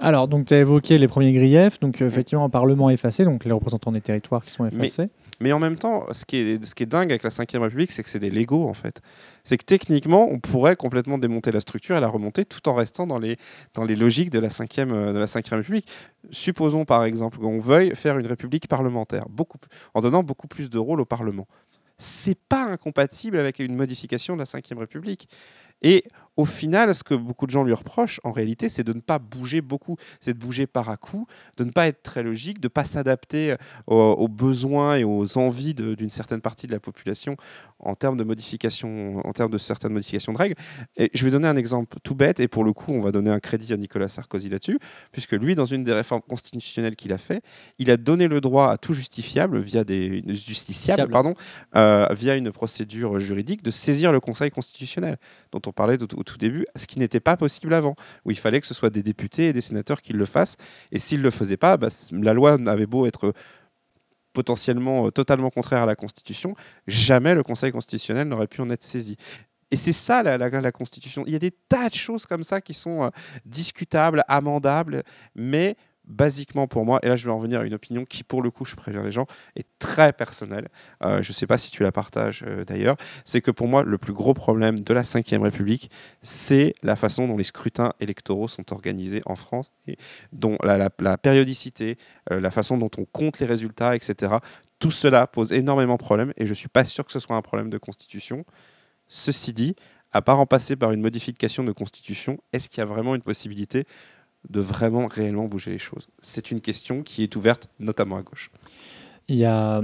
Alors, 0.00 0.28
donc 0.28 0.46
tu 0.46 0.54
as 0.54 0.58
évoqué 0.58 0.98
les 0.98 1.08
premiers 1.08 1.32
griefs. 1.32 1.78
Donc, 1.80 2.02
euh, 2.02 2.08
effectivement, 2.08 2.44
un 2.44 2.50
Parlement 2.50 2.90
effacé, 2.90 3.24
donc 3.24 3.44
les 3.44 3.52
représentants 3.52 3.92
des 3.92 4.00
territoires 4.00 4.44
qui 4.44 4.50
sont 4.50 4.66
effacés. 4.66 5.08
Mais 5.40 5.52
en 5.52 5.58
même 5.58 5.76
temps, 5.76 6.06
ce 6.12 6.24
qui 6.24 6.36
est, 6.36 6.64
ce 6.64 6.74
qui 6.74 6.84
est 6.84 6.86
dingue 6.86 7.10
avec 7.10 7.22
la 7.22 7.30
5 7.30 7.50
République, 7.52 7.90
c'est 7.90 8.02
que 8.02 8.08
c'est 8.08 8.18
des 8.18 8.30
Legos, 8.30 8.68
en 8.68 8.74
fait. 8.74 9.00
C'est 9.42 9.56
que 9.56 9.64
techniquement, 9.64 10.28
on 10.30 10.38
pourrait 10.38 10.76
complètement 10.76 11.18
démonter 11.18 11.52
la 11.52 11.60
structure 11.60 11.96
et 11.96 12.00
la 12.00 12.08
remonter 12.08 12.44
tout 12.44 12.68
en 12.68 12.74
restant 12.74 13.06
dans 13.06 13.18
les, 13.18 13.36
dans 13.74 13.84
les 13.84 13.96
logiques 13.96 14.30
de 14.30 14.38
la 14.38 14.50
5 14.50 14.76
de 14.76 15.18
la 15.18 15.26
5 15.26 15.46
République. 15.48 15.88
Supposons, 16.30 16.84
par 16.84 17.04
exemple, 17.04 17.38
qu'on 17.38 17.60
veuille 17.60 17.94
faire 17.96 18.18
une 18.18 18.26
République 18.26 18.68
parlementaire, 18.68 19.26
beaucoup, 19.28 19.58
en 19.92 20.00
donnant 20.00 20.22
beaucoup 20.22 20.48
plus 20.48 20.70
de 20.70 20.78
rôle 20.78 21.00
au 21.00 21.04
Parlement. 21.04 21.46
C'est 21.98 22.38
pas 22.48 22.64
incompatible 22.64 23.38
avec 23.38 23.58
une 23.58 23.74
modification 23.74 24.34
de 24.34 24.40
la 24.40 24.46
5 24.46 24.66
République. 24.76 25.28
Et 25.82 26.04
au 26.36 26.46
final, 26.46 26.94
ce 26.94 27.04
que 27.04 27.14
beaucoup 27.14 27.46
de 27.46 27.50
gens 27.50 27.62
lui 27.62 27.74
reprochent, 27.74 28.18
en 28.24 28.32
réalité, 28.32 28.68
c'est 28.68 28.82
de 28.82 28.92
ne 28.92 29.00
pas 29.00 29.18
bouger 29.18 29.60
beaucoup, 29.60 29.96
c'est 30.18 30.32
de 30.32 30.38
bouger 30.38 30.66
par 30.66 30.88
à 30.88 30.96
coup, 30.96 31.26
de 31.58 31.64
ne 31.64 31.70
pas 31.70 31.86
être 31.86 32.02
très 32.02 32.22
logique, 32.22 32.58
de 32.58 32.66
ne 32.66 32.70
pas 32.70 32.84
s'adapter 32.84 33.54
aux, 33.86 33.94
aux 33.94 34.28
besoins 34.28 34.96
et 34.96 35.04
aux 35.04 35.38
envies 35.38 35.74
d'une 35.74 36.10
certaine 36.10 36.40
partie 36.40 36.66
de 36.66 36.72
la 36.72 36.80
population 36.80 37.36
en 37.78 37.94
termes 37.94 38.16
de 38.16 38.24
modification, 38.24 39.24
en 39.26 39.32
termes 39.32 39.52
de 39.52 39.58
certaines 39.58 39.92
modifications 39.92 40.32
de 40.32 40.38
règles. 40.38 40.54
Et 40.96 41.10
je 41.14 41.24
vais 41.24 41.30
donner 41.30 41.46
un 41.46 41.56
exemple 41.56 41.98
tout 42.02 42.14
bête, 42.14 42.40
et 42.40 42.48
pour 42.48 42.64
le 42.64 42.72
coup, 42.72 42.92
on 42.92 43.02
va 43.02 43.12
donner 43.12 43.30
un 43.30 43.40
crédit 43.40 43.72
à 43.72 43.76
Nicolas 43.76 44.08
Sarkozy 44.08 44.48
là-dessus, 44.48 44.78
puisque 45.12 45.32
lui, 45.32 45.54
dans 45.54 45.66
une 45.66 45.84
des 45.84 45.92
réformes 45.92 46.22
constitutionnelles 46.22 46.96
qu'il 46.96 47.12
a 47.12 47.18
fait, 47.18 47.42
il 47.78 47.90
a 47.90 47.96
donné 47.96 48.26
le 48.26 48.40
droit 48.40 48.70
à 48.70 48.78
tout 48.78 48.94
justifiable 48.94 49.60
via 49.60 49.84
des 49.84 50.24
justiciables, 50.28 51.12
pardon, 51.12 51.34
euh, 51.76 51.83
via 52.12 52.36
une 52.36 52.52
procédure 52.52 53.18
juridique, 53.18 53.62
de 53.62 53.70
saisir 53.70 54.12
le 54.12 54.20
Conseil 54.20 54.50
constitutionnel, 54.50 55.16
dont 55.52 55.60
on 55.66 55.72
parlait 55.72 56.02
au, 56.02 56.06
tout 56.06 56.38
début, 56.38 56.66
ce 56.76 56.86
qui 56.86 56.98
n'était 56.98 57.20
pas 57.20 57.36
possible 57.36 57.74
avant, 57.74 57.96
où 58.24 58.30
il 58.30 58.38
fallait 58.38 58.60
que 58.60 58.66
ce 58.66 58.74
soit 58.74 58.90
des 58.90 59.02
députés 59.02 59.48
et 59.48 59.52
des 59.52 59.60
sénateurs 59.60 60.02
qui 60.02 60.12
le 60.12 60.26
fassent, 60.26 60.56
et 60.92 60.98
s'ils 60.98 61.18
ne 61.18 61.24
le 61.24 61.30
faisaient 61.30 61.56
pas, 61.56 61.76
bah, 61.76 61.88
la 62.12 62.34
loi 62.34 62.56
avait 62.66 62.86
beau 62.86 63.06
être 63.06 63.32
potentiellement 64.32 65.06
euh, 65.06 65.10
totalement 65.10 65.48
contraire 65.48 65.84
à 65.84 65.86
la 65.86 65.96
Constitution, 65.96 66.54
jamais 66.86 67.34
le 67.34 67.42
Conseil 67.42 67.72
constitutionnel 67.72 68.28
n'aurait 68.28 68.48
pu 68.48 68.60
en 68.60 68.68
être 68.68 68.82
saisi. 68.82 69.16
Et 69.70 69.76
c'est 69.76 69.92
ça 69.92 70.22
la 70.22 70.72
Constitution. 70.72 71.24
Il 71.26 71.32
y 71.32 71.36
a 71.36 71.38
des 71.38 71.50
tas 71.50 71.88
de 71.88 71.94
choses 71.94 72.26
comme 72.26 72.44
ça 72.44 72.60
qui 72.60 72.74
sont 72.74 73.04
euh, 73.04 73.10
discutables, 73.46 74.22
amendables, 74.28 75.02
mais 75.34 75.76
basiquement 76.06 76.66
pour 76.66 76.84
moi, 76.84 76.98
et 77.02 77.08
là 77.08 77.16
je 77.16 77.24
vais 77.24 77.30
en 77.30 77.38
revenir 77.38 77.60
à 77.60 77.64
une 77.64 77.74
opinion 77.74 78.04
qui 78.04 78.24
pour 78.24 78.42
le 78.42 78.50
coup, 78.50 78.64
je 78.64 78.76
préviens 78.76 79.02
les 79.02 79.12
gens, 79.12 79.26
est 79.56 79.66
très 79.78 80.12
personnelle. 80.12 80.68
Euh, 81.04 81.22
je 81.22 81.30
ne 81.30 81.34
sais 81.34 81.46
pas 81.46 81.58
si 81.58 81.70
tu 81.70 81.82
la 81.82 81.92
partages 81.92 82.44
euh, 82.46 82.64
d'ailleurs. 82.64 82.96
C'est 83.24 83.40
que 83.40 83.50
pour 83.50 83.68
moi, 83.68 83.82
le 83.82 83.98
plus 83.98 84.12
gros 84.12 84.34
problème 84.34 84.80
de 84.80 84.94
la 84.94 85.02
Ve 85.02 85.42
République, 85.42 85.90
c'est 86.22 86.74
la 86.82 86.96
façon 86.96 87.26
dont 87.26 87.36
les 87.36 87.44
scrutins 87.44 87.92
électoraux 88.00 88.48
sont 88.48 88.72
organisés 88.72 89.22
en 89.26 89.36
France 89.36 89.72
et 89.86 89.96
dont 90.32 90.58
la, 90.62 90.90
périodicité, 91.18 91.96
euh, 92.30 92.40
la 92.40 92.50
façon 92.50 92.76
dont 92.76 92.90
on 92.98 93.04
compte 93.04 93.38
les 93.38 93.46
résultats, 93.46 93.96
etc. 93.96 94.34
Tout 94.78 94.90
cela 94.90 95.26
pose 95.26 95.52
énormément 95.52 95.94
de 95.94 96.02
problèmes 96.02 96.32
et 96.36 96.46
je 96.46 96.50
ne 96.50 96.54
suis 96.54 96.68
pas 96.68 96.84
sûr 96.84 97.04
que 97.04 97.12
ce 97.12 97.18
soit 97.18 97.36
un 97.36 97.42
problème 97.42 97.70
de 97.70 97.78
constitution. 97.78 98.44
Ceci 99.06 99.52
dit, 99.52 99.76
à 100.12 100.22
part 100.22 100.38
en 100.38 100.46
passer 100.46 100.76
par 100.76 100.92
une 100.92 101.00
modification 101.00 101.64
de 101.64 101.72
constitution, 101.72 102.38
est-ce 102.52 102.68
qu'il 102.68 102.78
y 102.78 102.82
a 102.82 102.86
vraiment 102.86 103.14
une 103.14 103.22
possibilité 103.22 103.84
de 104.48 104.60
vraiment 104.60 105.06
réellement 105.06 105.44
bouger 105.46 105.70
les 105.72 105.78
choses 105.78 106.08
C'est 106.20 106.50
une 106.50 106.60
question 106.60 107.02
qui 107.02 107.22
est 107.22 107.34
ouverte 107.36 107.68
notamment 107.80 108.16
à 108.16 108.22
gauche. 108.22 108.50
Il 109.28 109.36
y 109.36 109.44
a 109.44 109.80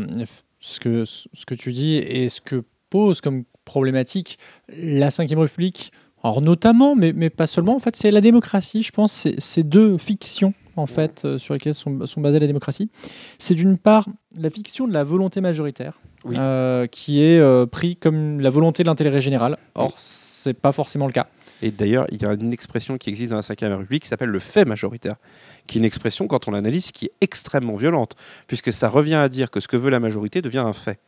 ce 0.58 0.80
que, 0.80 1.04
ce 1.04 1.46
que 1.46 1.54
tu 1.54 1.72
dis 1.72 1.96
et 1.96 2.28
ce 2.28 2.40
que 2.40 2.62
pose 2.90 3.20
comme 3.20 3.44
problématique 3.64 4.38
la 4.68 5.08
Ve 5.08 5.38
République, 5.38 5.92
alors 6.22 6.42
notamment, 6.42 6.94
mais, 6.94 7.12
mais 7.14 7.30
pas 7.30 7.46
seulement, 7.46 7.74
en 7.74 7.78
fait, 7.78 7.96
c'est 7.96 8.10
la 8.10 8.20
démocratie, 8.20 8.82
je 8.82 8.90
pense, 8.90 9.28
c'est 9.38 9.62
deux 9.62 9.96
fictions 9.96 10.52
en 10.76 10.86
fait, 10.86 11.24
euh, 11.24 11.36
sur 11.38 11.54
lesquelles 11.54 11.74
sont, 11.74 12.06
sont 12.06 12.20
basées 12.20 12.38
la 12.38 12.46
démocratie. 12.46 12.90
C'est 13.38 13.54
d'une 13.54 13.76
part 13.78 14.06
la 14.36 14.50
fiction 14.50 14.86
de 14.86 14.92
la 14.92 15.04
volonté 15.04 15.40
majoritaire, 15.40 15.98
Oui. 16.24 16.36
euh, 16.38 16.86
qui 16.86 17.22
est 17.22 17.38
euh, 17.38 17.66
pris 17.66 17.96
comme 17.96 18.40
la 18.40 18.50
volonté 18.50 18.82
de 18.82 18.88
l'intérêt 18.88 19.20
général. 19.20 19.56
Or, 19.74 19.86
Oui. 19.88 19.92
c'est 19.96 20.54
pas 20.54 20.72
forcément 20.72 21.06
le 21.06 21.12
cas. 21.12 21.28
Et 21.62 21.70
d'ailleurs, 21.70 22.06
il 22.10 22.22
y 22.22 22.24
a 22.26 22.32
une 22.32 22.52
expression 22.52 22.96
qui 22.98 23.10
existe 23.10 23.30
dans 23.30 23.36
la 23.36 23.42
Ve 23.42 23.78
République 23.78 24.02
qui 24.04 24.08
s'appelle 24.08 24.30
le 24.30 24.38
fait 24.38 24.64
majoritaire, 24.64 25.16
qui 25.66 25.78
est 25.78 25.80
une 25.80 25.84
expression, 25.84 26.26
quand 26.26 26.48
on 26.48 26.50
l'analyse, 26.52 26.90
qui 26.92 27.06
est 27.06 27.12
extrêmement 27.20 27.76
violente, 27.76 28.14
puisque 28.46 28.72
ça 28.72 28.88
revient 28.88 29.14
à 29.16 29.28
dire 29.28 29.50
que 29.50 29.60
ce 29.60 29.68
que 29.68 29.76
veut 29.76 29.90
la 29.90 30.00
majorité 30.00 30.40
devient 30.42 30.58
un 30.58 30.72
fait. 30.72 30.98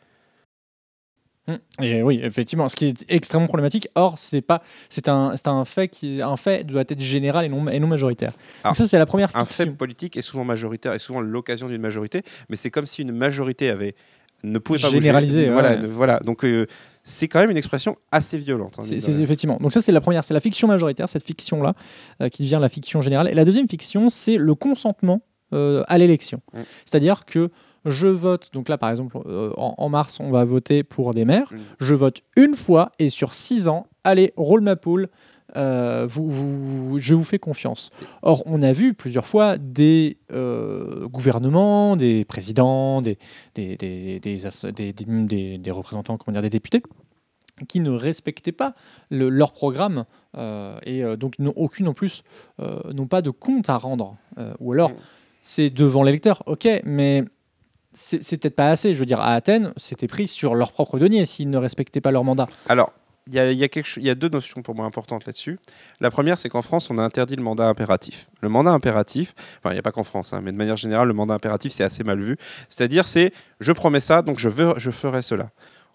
Et 1.81 2.03
oui, 2.05 2.21
effectivement, 2.23 2.69
ce 2.69 2.77
qui 2.77 2.87
est 2.87 3.05
extrêmement 3.09 3.49
problématique. 3.49 3.89
Or, 3.97 4.17
c'est 4.17 4.43
pas, 4.43 4.63
c'est 4.89 5.09
un, 5.09 5.37
c'est 5.37 5.49
un 5.49 5.65
fait 5.65 5.89
qui, 5.89 6.23
un 6.23 6.37
fait 6.37 6.63
doit 6.65 6.83
être 6.83 7.01
général 7.01 7.45
et 7.45 7.49
non, 7.49 7.67
et 7.69 7.81
non 7.81 7.89
majoritaire. 7.89 8.33
Alors, 8.63 8.71
Donc 8.73 8.77
ça, 8.77 8.87
c'est 8.87 8.99
la 8.99 9.07
première 9.07 9.35
Un 9.35 9.45
fait 9.45 9.65
fiction. 9.65 9.75
politique 9.75 10.17
est 10.17 10.23
souvent 10.23 10.45
majoritaire, 10.45 10.93
est 10.93 11.01
souvent 11.01 11.21
l'occasion 11.21 11.67
d'une 11.69 11.81
majorité, 11.81 12.23
mais 12.49 12.55
c'est 12.57 12.71
comme 12.71 12.87
si 12.87 13.03
une 13.03 13.11
majorité 13.13 13.71
avait 13.71 13.97
ne 14.45 14.59
pouvait 14.59 14.79
pas 14.79 14.89
Généralisé, 14.91 15.41
bouger. 15.43 15.53
Voilà, 15.53 15.71
ouais. 15.71 15.79
ne- 15.79 15.87
voilà. 15.89 16.19
Donc 16.21 16.45
euh, 16.45 16.67
c'est 17.05 17.29
quand 17.29 17.41
même 17.41 17.51
une 17.51 17.57
expression 17.57 17.97
assez 18.11 18.39
violente. 18.39 18.75
hein, 18.79 18.83
C'est- 18.85 19.21
effectivement. 19.21 19.59
Donc 19.61 19.73
ça, 19.73 19.81
c'est 19.81 19.93
la 19.93 20.01
première, 20.01 20.23
c'est 20.25 20.35
la 20.35 20.41
fiction 20.41 20.69
majoritaire, 20.69 21.09
cette 21.09 21.25
fiction-là, 21.25 21.75
euh, 22.21 22.29
qui 22.29 22.43
devient 22.43 22.59
la 22.61 22.69
fiction 22.69 23.03
générale. 23.03 23.29
Et 23.29 23.35
la 23.35 23.45
deuxième 23.45 23.69
fiction, 23.69 24.09
c'est 24.09 24.37
le 24.37 24.55
consentement 24.55 25.23
euh, 25.53 25.83
à 25.89 25.99
l'élection. 25.99 26.41
Mm. 26.55 26.61
C'est-à-dire 26.87 27.25
que 27.27 27.51
je 27.85 28.09
vote, 28.09 28.51
donc 28.53 28.69
là, 28.69 28.79
par 28.79 28.91
exemple, 28.91 29.19
euh, 29.27 29.53
en, 29.57 29.75
en 29.77 29.89
mars, 29.89 30.19
on 30.21 30.31
va 30.31 30.45
voter 30.45 30.83
pour 30.85 31.13
des 31.13 31.25
maires. 31.25 31.53
Mm. 31.53 31.57
Je 31.81 31.95
vote 31.95 32.23
une 32.37 32.55
fois 32.55 32.93
et 32.99 33.11
sur 33.11 33.35
six 33.35 33.69
ans, 33.69 33.87
allez, 34.05 34.33
roule 34.37 34.61
ma 34.61 34.77
poule. 34.77 35.09
Euh, 35.57 36.07
vous, 36.09 36.31
vous- 36.31 36.99
je 36.99 37.15
vous 37.15 37.25
fais 37.25 37.39
confiance. 37.39 37.91
Or, 38.23 38.43
on 38.47 38.63
a 38.63 38.73
vu 38.73 38.95
plusieurs 38.95 39.27
fois 39.27 39.59
des 39.59 40.19
euh, 40.33 41.07
gouvernements, 41.09 41.97
des 41.97 42.25
présidents, 42.25 43.03
des, 43.03 43.19
représentants, 45.71 46.17
comment 46.19 46.33
dire, 46.33 46.43
des 46.43 46.51
députés, 46.51 46.83
qui 47.69 47.81
ne 47.81 47.91
respectaient 47.91 48.53
pas 48.53 48.75
le- 49.11 49.29
leur 49.29 49.53
programme 49.53 50.05
euh, 50.37 50.79
et 50.85 51.03
donc 51.17 51.39
n'ont 51.39 51.53
aucune 51.57 51.89
en 51.89 51.93
plus 51.95 52.23
n'ont 52.59 53.07
pas 53.07 53.23
de 53.23 53.31
compte 53.31 53.69
à 53.69 53.77
rendre. 53.77 54.17
Ou 54.61 54.73
alors, 54.73 54.91
Mm. 54.91 54.95
c'est 55.43 55.71
devant 55.71 56.03
l'électeur, 56.03 56.43
ok, 56.47 56.67
mais 56.85 57.25
c'est 57.93 58.41
peut-être 58.41 58.57
pas 58.57 58.71
assez. 58.71 58.95
Je 58.95 59.01
veux 59.01 59.07
dire, 59.07 59.21
à 59.21 59.35
Athènes, 59.35 59.73
c'était 59.77 60.07
pris 60.07 60.27
sur 60.29 60.55
leur 60.55 60.73
propre 60.73 60.99
denier 60.99 61.27
s'ils 61.27 61.51
ne 61.51 61.59
respectaient 61.59 62.01
pas 62.01 62.11
leur 62.11 62.25
mandat. 62.25 62.49
Alors, 62.69 62.93
il 63.29 63.35
y 63.35 64.11
a, 64.11 64.15
deux 64.15 64.29
notions 64.29 64.63
pour 64.63 64.75
moi 64.75 64.85
importantes 64.85 65.27
là-dessus. 65.27 65.59
La 66.01 66.11
première, 66.11 66.39
c'est 66.39 66.49
qu'en 66.49 66.63
France, 66.63 66.91
on 66.91 66.99
a 66.99 67.03
interdit 67.03 67.37
le 67.37 67.43
mandat 67.43 67.69
impératif. 67.69 68.29
Le 68.41 68.49
mandat 68.49 68.73
impératif, 68.73 69.35
enfin, 69.59 69.71
il 69.71 69.75
n'y 69.75 69.79
a 69.79 69.83
pas 69.83 69.93
qu'en 69.93 70.03
France, 70.03 70.33
hein, 70.33 70.41
mais 70.43 70.51
de 70.51 70.57
manière 70.57 70.77
générale, 70.77 71.07
le 71.07 71.15
mandat 71.15 71.35
impératif, 71.35 71.73
c'est 71.73 71.85
assez 71.85 72.03
mal 72.03 72.21
vu. 72.21 72.37
C'est-à-dire, 72.69 73.07
c'est 73.07 73.33
je 73.61 73.71
promets 73.73 74.01
ça, 74.01 74.23
donc 74.23 74.39
je, 74.39 74.51
ferai 74.51 75.23
cela. 75.23 75.51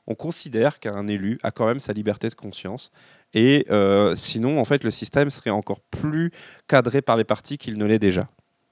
On 0.07 0.15
considère 0.15 0.79
qu'un 0.79 1.07
élu 1.07 1.37
a 1.43 1.51
quand 1.51 1.67
même 1.67 1.81
sa 1.81 1.91
liberté 1.91 2.29
de 2.29 2.35
conscience. 2.35 2.91
Et 3.33 3.65
euh, 3.71 4.15
sinon, 4.15 4.59
en 4.59 4.65
fait, 4.65 4.85
le 4.85 4.91
système 4.91 5.29
serait 5.29 5.49
encore 5.49 5.81
plus 5.81 6.31
cadré 6.67 7.01
par 7.01 7.17
les 7.17 7.25
partis 7.25 7.57
qu'il 7.57 7.77
ne 7.77 7.85
l'est 7.85 7.99
déjà. 7.99 8.29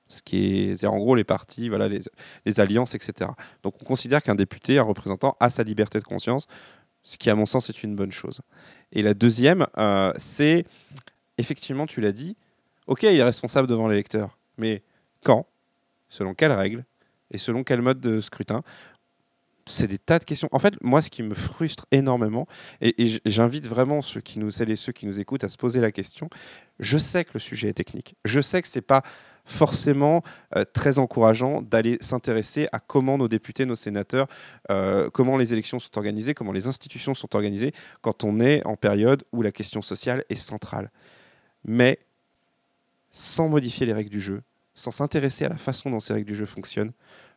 Ce 0.07 0.21
qui 0.21 0.69
est, 0.69 0.85
en 0.85 0.97
gros, 0.97 1.15
les 1.15 1.23
partis, 1.25 1.69
les 2.45 2.59
alliances, 2.61 2.95
etc. 2.95 3.31
Donc, 3.63 3.73
on 3.81 3.85
considère 3.85 4.23
qu'un 4.23 4.35
député, 4.35 4.77
un 4.77 4.83
représentant, 4.83 5.35
a 5.41 5.49
sa 5.49 5.63
liberté 5.63 5.99
de 5.99 6.03
conscience, 6.03 6.47
ce 7.05 7.17
qui, 7.17 7.29
à 7.29 7.35
mon 7.35 7.45
sens, 7.45 7.69
est 7.69 7.83
une 7.83 7.95
bonne 7.95 8.11
chose. 8.11 8.41
Et 8.91 9.01
la 9.01 9.13
deuxième, 9.13 9.67
euh, 9.77 10.11
c'est, 10.17 10.65
effectivement, 11.37 11.85
tu 11.85 12.01
l'as 12.01 12.11
dit, 12.11 12.35
ok, 12.87 13.03
il 13.03 13.17
est 13.17 13.23
responsable 13.23 13.67
devant 13.67 13.87
l'électeur, 13.87 14.37
mais 14.57 14.83
quand, 15.23 15.45
selon 16.09 16.33
quelles 16.33 16.51
règles? 16.51 16.83
Et 17.31 17.37
selon 17.37 17.63
quel 17.63 17.81
mode 17.81 17.99
de 18.01 18.21
scrutin? 18.21 18.63
C'est 19.67 19.87
des 19.87 19.97
tas 19.97 20.19
de 20.19 20.23
questions. 20.23 20.47
En 20.51 20.59
fait, 20.59 20.75
moi, 20.81 21.01
ce 21.01 21.09
qui 21.09 21.23
me 21.23 21.33
frustre 21.33 21.87
énormément, 21.91 22.45
et, 22.81 23.19
j'invite 23.25 23.65
vraiment 23.65 24.01
ceux 24.01 24.21
qui 24.21 24.39
nous, 24.39 24.51
celles 24.51 24.69
et 24.69 24.75
ceux 24.75 24.91
qui 24.91 25.05
nous 25.05 25.19
écoutent 25.19 25.43
à 25.43 25.49
se 25.49 25.57
poser 25.57 25.81
la 25.81 25.91
question. 25.91 26.29
Je 26.79 26.97
sais 26.97 27.25
que 27.25 27.31
le 27.33 27.39
sujet 27.39 27.69
est 27.69 27.73
technique. 27.73 28.15
Je 28.25 28.41
sais 28.41 28.61
que 28.61 28.67
c'est 28.67 28.81
pas 28.81 29.01
forcément 29.45 30.23
euh, 30.55 30.65
très 30.65 30.97
encourageant 30.99 31.61
d'aller 31.61 31.97
s'intéresser 32.01 32.67
à 32.71 32.79
comment 32.79 33.17
nos 33.17 33.27
députés, 33.27 33.65
nos 33.65 33.75
sénateurs, 33.75 34.27
euh, 34.71 35.09
comment 35.11 35.37
les 35.37 35.53
élections 35.53 35.79
sont 35.79 35.97
organisées, 35.97 36.33
comment 36.33 36.51
les 36.51 36.67
institutions 36.67 37.13
sont 37.13 37.35
organisées 37.35 37.71
quand 38.01 38.23
on 38.23 38.39
est 38.39 38.65
en 38.65 38.75
période 38.75 39.23
où 39.31 39.41
la 39.41 39.51
question 39.51 39.81
sociale 39.81 40.23
est 40.29 40.35
centrale. 40.35 40.91
Mais 41.63 41.99
sans 43.11 43.49
modifier 43.49 43.85
les 43.85 43.93
règles 43.93 44.09
du 44.09 44.19
jeu, 44.19 44.41
sans 44.73 44.91
s'intéresser 44.91 45.45
à 45.45 45.49
la 45.49 45.57
façon 45.57 45.89
dont 45.89 45.99
ces 45.99 46.13
règles 46.13 46.27
du 46.27 46.35
jeu 46.35 46.45
fonctionnent, 46.45 46.91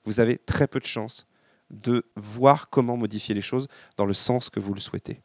vous 0.05 0.21
avez 0.21 0.39
très 0.39 0.67
peu 0.67 0.81
de 0.81 0.87
chances 0.87 1.27
de 1.71 2.05
voir 2.17 2.71
comment 2.71 2.97
modifier 2.97 3.35
les 3.35 3.43
choses 3.43 3.69
dans 3.97 4.07
le 4.07 4.15
sens 4.15 4.51
que 4.51 4.61
vous 4.61 4.75
le 4.75 4.81
souhaitez. 4.81 5.21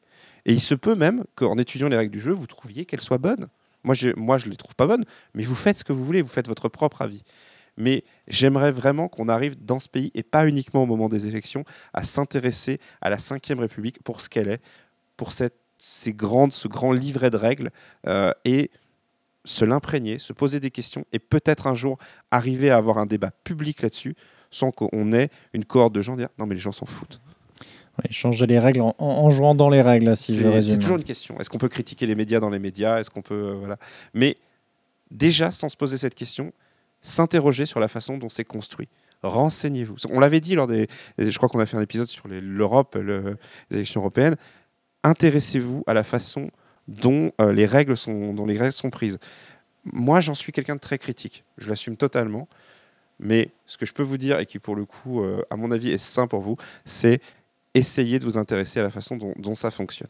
Et 0.45 0.53
il 0.53 0.61
se 0.61 0.75
peut 0.75 0.95
même 0.95 1.23
qu'en 1.35 1.57
étudiant 1.57 1.87
les 1.87 1.97
règles 1.97 2.11
du 2.11 2.19
jeu, 2.19 2.31
vous 2.31 2.47
trouviez 2.47 2.85
qu'elles 2.85 3.01
soient 3.01 3.17
bonnes. 3.17 3.47
Moi, 3.83 3.95
je, 3.95 4.09
moi, 4.17 4.37
je 4.37 4.47
les 4.47 4.55
trouve 4.55 4.75
pas 4.75 4.87
bonnes, 4.87 5.05
mais 5.33 5.43
vous 5.43 5.55
faites 5.55 5.77
ce 5.77 5.83
que 5.83 5.93
vous 5.93 6.03
voulez, 6.03 6.21
vous 6.21 6.29
faites 6.29 6.47
votre 6.47 6.69
propre 6.69 7.01
avis. 7.01 7.23
Mais 7.77 8.03
j'aimerais 8.27 8.71
vraiment 8.71 9.07
qu'on 9.07 9.29
arrive 9.29 9.63
dans 9.63 9.79
ce 9.79 9.89
pays, 9.89 10.11
et 10.13 10.23
pas 10.23 10.47
uniquement 10.47 10.83
au 10.83 10.85
moment 10.85 11.09
des 11.09 11.27
élections, 11.27 11.65
à 11.93 12.03
s'intéresser 12.03 12.79
à 13.01 13.09
la 13.09 13.17
Ve 13.17 13.59
République 13.59 14.01
pour 14.03 14.21
ce 14.21 14.29
qu'elle 14.29 14.47
est, 14.47 14.61
pour 15.17 15.31
ces 15.31 16.13
grandes, 16.13 16.53
ce 16.53 16.67
grand 16.67 16.91
livret 16.91 17.29
de 17.29 17.37
règles, 17.37 17.71
euh, 18.07 18.31
et 18.45 18.71
se 19.45 19.65
l'imprégner, 19.65 20.19
se 20.19 20.31
poser 20.31 20.59
des 20.59 20.71
questions, 20.71 21.05
et 21.11 21.19
peut-être 21.19 21.67
un 21.67 21.75
jour 21.75 21.97
arriver 22.31 22.69
à 22.69 22.77
avoir 22.77 22.97
un 22.97 23.05
débat 23.05 23.31
public 23.31 23.81
là-dessus, 23.81 24.15
sans 24.53 24.71
qu'on 24.71 25.11
ait 25.13 25.29
une 25.53 25.65
cohorte 25.65 25.93
de 25.93 26.01
gens 26.01 26.15
dire 26.15 26.29
non 26.39 26.45
mais 26.45 26.55
les 26.55 26.61
gens 26.61 26.71
s'en 26.71 26.85
foutent. 26.85 27.19
Ouais, 27.99 28.11
changer 28.11 28.47
les 28.47 28.57
règles 28.57 28.81
en, 28.81 29.29
jouant 29.29 29.53
dans 29.53 29.69
les 29.69 29.81
règles, 29.83 30.15
si 30.17 30.35
je 30.35 30.61
C'est- 30.61 30.79
toujours 30.79 30.97
une 30.97 31.03
question. 31.03 31.37
Est-ce 31.39 31.49
qu'on 31.49 31.59
peut 31.59 31.69
critiquer 31.69 32.07
les 32.07 32.15
médias 32.15 32.39
dans 32.39 32.49
les 32.49 32.57
médias? 32.57 32.97
Est-ce 32.99 33.11
qu'on 33.11 33.21
peut 33.21 33.35
euh, 33.35 33.53
voilà 33.53 33.77
Mais 34.15 34.37
déjà, 35.11 35.51
sans 35.51 35.69
se 35.69 35.77
poser 35.77 35.97
cette 35.99 36.15
question, 36.15 36.53
s'interroger 37.01 37.67
sur 37.67 37.79
la 37.79 37.87
façon 37.87 38.17
dont 38.17 38.29
c'est 38.29 38.45
construit. 38.45 38.87
Renseignez-vous. 39.21 39.95
On 40.09 40.19
l'avait 40.19 40.39
dit 40.41 40.55
lors 40.55 40.65
des. 40.67 40.87
Je 41.19 41.37
crois 41.37 41.49
qu'on 41.49 41.59
a 41.59 41.65
fait 41.67 41.77
un 41.77 41.81
épisode 41.81 42.07
sur 42.07 42.27
l'Europe, 42.27 42.95
le- 42.99 43.37
les 43.69 43.77
élections 43.77 44.01
européennes. 44.01 44.35
Intéressez-vous 45.03 45.83
à 45.85 45.93
la 45.93 46.03
façon 46.03 46.49
dont 46.87 47.31
euh, 47.41 47.53
les 47.53 47.65
règles 47.65 47.95
sont, 47.95 48.33
dont 48.33 48.45
les 48.45 48.57
règles 48.57 48.73
sont 48.73 48.89
prises. 48.89 49.19
Moi, 49.85 50.19
j'en 50.21 50.33
suis 50.33 50.51
quelqu'un 50.51 50.75
de 50.75 50.79
très 50.79 50.97
critique. 50.97 51.43
Je 51.57 51.69
l'assume 51.69 51.95
totalement. 51.97 52.47
Mais 53.25 53.49
ce 53.65 53.77
que 53.77 53.85
je 53.85 53.93
peux 53.93 54.03
vous 54.03 54.17
dire, 54.17 54.39
et 54.39 54.45
qui 54.45 54.59
pour 54.59 54.75
le 54.75 54.85
coup, 54.85 55.23
euh, 55.23 55.41
à 55.49 55.55
mon 55.55 55.71
avis, 55.71 55.89
est 55.91 55.97
sain 55.97 56.27
pour 56.27 56.41
vous, 56.41 56.57
c'est 56.85 57.19
essayer 57.73 58.19
de 58.19 58.25
vous 58.25 58.37
intéresser 58.37 58.79
à 58.79 58.83
la 58.83 58.91
façon 58.91 59.15
dont, 59.17 59.33
dont 59.37 59.55
ça 59.55 59.71
fonctionne. 59.71 60.09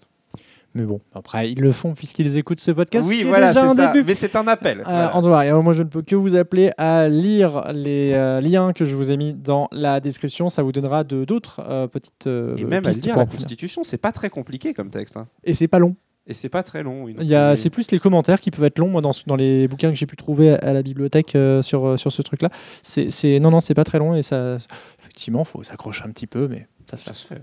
Mais 0.75 0.83
bon, 0.85 0.99
après, 1.13 1.51
ils 1.51 1.59
le 1.61 1.71
font 1.71 1.93
puisqu'ils 1.93 2.35
écoutent 2.35 2.59
ce 2.59 2.71
podcast. 2.71 3.05
ce 3.07 3.09
oui, 3.13 3.21
est 3.21 3.25
voilà, 3.25 3.49
déjà 3.49 3.61
c'est 3.61 3.67
un 3.67 3.75
ça. 3.75 3.91
début. 3.91 4.03
Mais 4.07 4.15
c'est 4.15 4.35
un 4.35 4.47
appel. 4.47 4.79
Euh, 4.79 4.83
Voilà. 4.85 5.15
en 5.15 5.21
tout 5.21 5.29
cas, 5.29 5.61
moi 5.61 5.73
je 5.73 5.83
ne 5.83 5.87
peux 5.87 6.01
que 6.01 6.15
vous 6.15 6.35
appeler 6.35 6.71
à 6.79 7.07
lire 7.07 7.71
les 7.71 8.13
euh, 8.13 8.41
liens 8.41 8.73
que 8.73 8.83
je 8.83 8.95
vous 8.95 9.11
ai 9.11 9.17
mis 9.17 9.35
dans 9.35 9.67
la 9.71 9.99
description. 9.99 10.49
Ça 10.49 10.63
vous 10.63 10.71
donnera 10.71 11.03
d'autres 11.03 11.61
euh, 11.63 11.85
petites 11.85 12.25
euh, 12.25 12.55
Et 12.57 12.65
même 12.65 12.87
à 12.87 12.91
lire 12.91 13.15
la. 13.17 13.27
Constitution, 13.27 13.83
c'est 13.83 13.99
pas 13.99 14.11
très 14.11 14.31
compliqué 14.31 14.73
comme 14.73 14.89
texte. 14.89 15.15
hein. 15.15 15.27
Et 15.43 15.53
c'est 15.53 15.67
pas 15.67 15.77
long. 15.77 15.95
Et 16.25 16.33
c'est 16.33 16.47
pas 16.49 16.63
très 16.63 16.83
long. 16.83 17.07
Il 17.09 17.21
y 17.27 17.35
a, 17.35 17.55
c'est 17.57 17.69
plus 17.69 17.91
les 17.91 17.99
commentaires 17.99 18.39
qui 18.39 18.49
peuvent 18.49 18.63
être 18.63 18.79
longs. 18.79 18.87
Moi, 18.89 19.01
dans, 19.01 19.11
dans 19.27 19.35
les 19.35 19.67
bouquins 19.67 19.89
que 19.89 19.95
j'ai 19.95 20.05
pu 20.05 20.15
trouver 20.15 20.51
à 20.57 20.71
la 20.71 20.81
bibliothèque 20.81 21.35
euh, 21.35 21.61
sur, 21.61 21.85
euh, 21.85 21.97
sur 21.97 22.11
ce 22.13 22.21
truc-là, 22.21 22.49
c'est, 22.81 23.09
c'est- 23.09 23.39
non, 23.39 23.51
non, 23.51 23.59
c'est 23.59 23.73
pas 23.73 23.83
très 23.83 23.99
long 23.99 24.13
et 24.15 24.21
ça, 24.23 24.57
effectivement, 25.01 25.43
faut 25.43 25.63
s'accrocher 25.63 26.03
un 26.05 26.11
petit 26.11 26.27
peu, 26.27 26.47
mais 26.47 26.67
ça 26.89 26.95
se 26.97 27.03
fait. 27.03 27.09
ça 27.09 27.13
se 27.15 27.27
fait. 27.27 27.41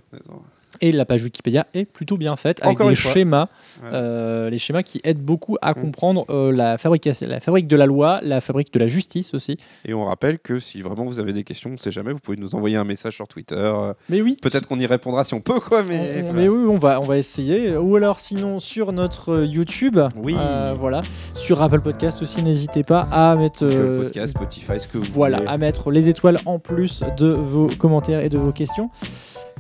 Et 0.81 0.93
la 0.93 1.05
page 1.05 1.25
Wikipédia 1.25 1.67
est 1.75 1.85
plutôt 1.85 2.17
bien 2.17 2.37
faite 2.37 2.61
avec 2.63 2.77
Encore 2.77 2.89
des 2.91 2.95
schémas, 2.95 3.49
euh, 3.85 4.51
les 4.51 4.59
schémas 4.59 4.83
qui 4.83 5.01
aident 5.05 5.19
beaucoup 5.23 5.57
à 5.63 5.73
Mm. 5.73 5.75
comprendre 5.75 6.25
euh, 6.31 6.53
la 6.53 6.79
fabrication, 6.79 7.27
la 7.29 7.41
fabrique 7.41 7.67
de 7.67 7.77
la 7.77 7.87
loi, 7.87 8.21
la 8.23 8.41
fabrique 8.41 8.73
de 8.73 8.79
la 8.79 8.87
justice 8.89 9.35
aussi. 9.35 9.59
Et 9.85 9.95
on 9.95 10.05
rappelle 10.05 10.39
que 10.39 10.61
si 10.61 10.81
vraiment 10.83 11.05
vous 11.05 11.19
avez 11.19 11.33
des 11.33 11.45
questions, 11.45 11.71
on 11.71 11.75
ne 11.75 11.79
sait 11.79 11.91
jamais, 11.93 12.13
vous 12.13 12.19
pouvez 12.21 12.37
nous 12.37 12.55
envoyer 12.55 12.77
un 12.77 12.85
message 12.85 13.15
sur 13.17 13.27
Twitter. 13.29 13.55
euh, 13.57 13.93
Mais 14.09 14.23
oui, 14.23 14.37
Peut-être 14.41 14.67
qu'on 14.67 14.79
y 14.79 14.87
répondra 14.87 15.25
si 15.25 15.35
on 15.35 15.41
peut, 15.41 15.61
quoi. 15.61 15.83
Mais, 15.83 16.25
On- 16.25 16.35
oui, 16.35 16.49
on 16.69 16.79
va, 16.79 17.01
on 17.01 17.05
va 17.05 17.19
essayer. 17.19 17.77
Ou 17.77 17.97
alors 17.97 18.21
sinon 18.21 18.59
sur 18.61 18.93
notre 18.93 19.45
YouTube. 19.45 19.99
Oui. 20.17 20.37
Euh, 20.39 20.75
voilà. 20.79 21.03
Sur 21.35 21.63
Apple 21.63 21.81
Podcast 21.81 22.23
aussi, 22.23 22.43
n'hésitez 22.43 22.85
pas 22.85 23.09
à 23.11 23.35
mettre. 23.37 23.67
Podcast, 23.67 24.35
Spotify, 24.37 24.79
ce 24.79 24.87
que 24.89 24.99
vous 24.99 25.05
voilà, 25.13 25.39
voulez. 25.39 25.49
à 25.51 25.59
mettre 25.59 25.91
les 25.91 26.09
étoiles 26.09 26.39
en 26.47 26.59
plus 26.59 27.03
de 27.19 27.29
vos 27.29 27.67
commentaires 27.79 28.21
et 28.21 28.29
de 28.29 28.39
vos 28.39 28.53
questions. 28.53 28.91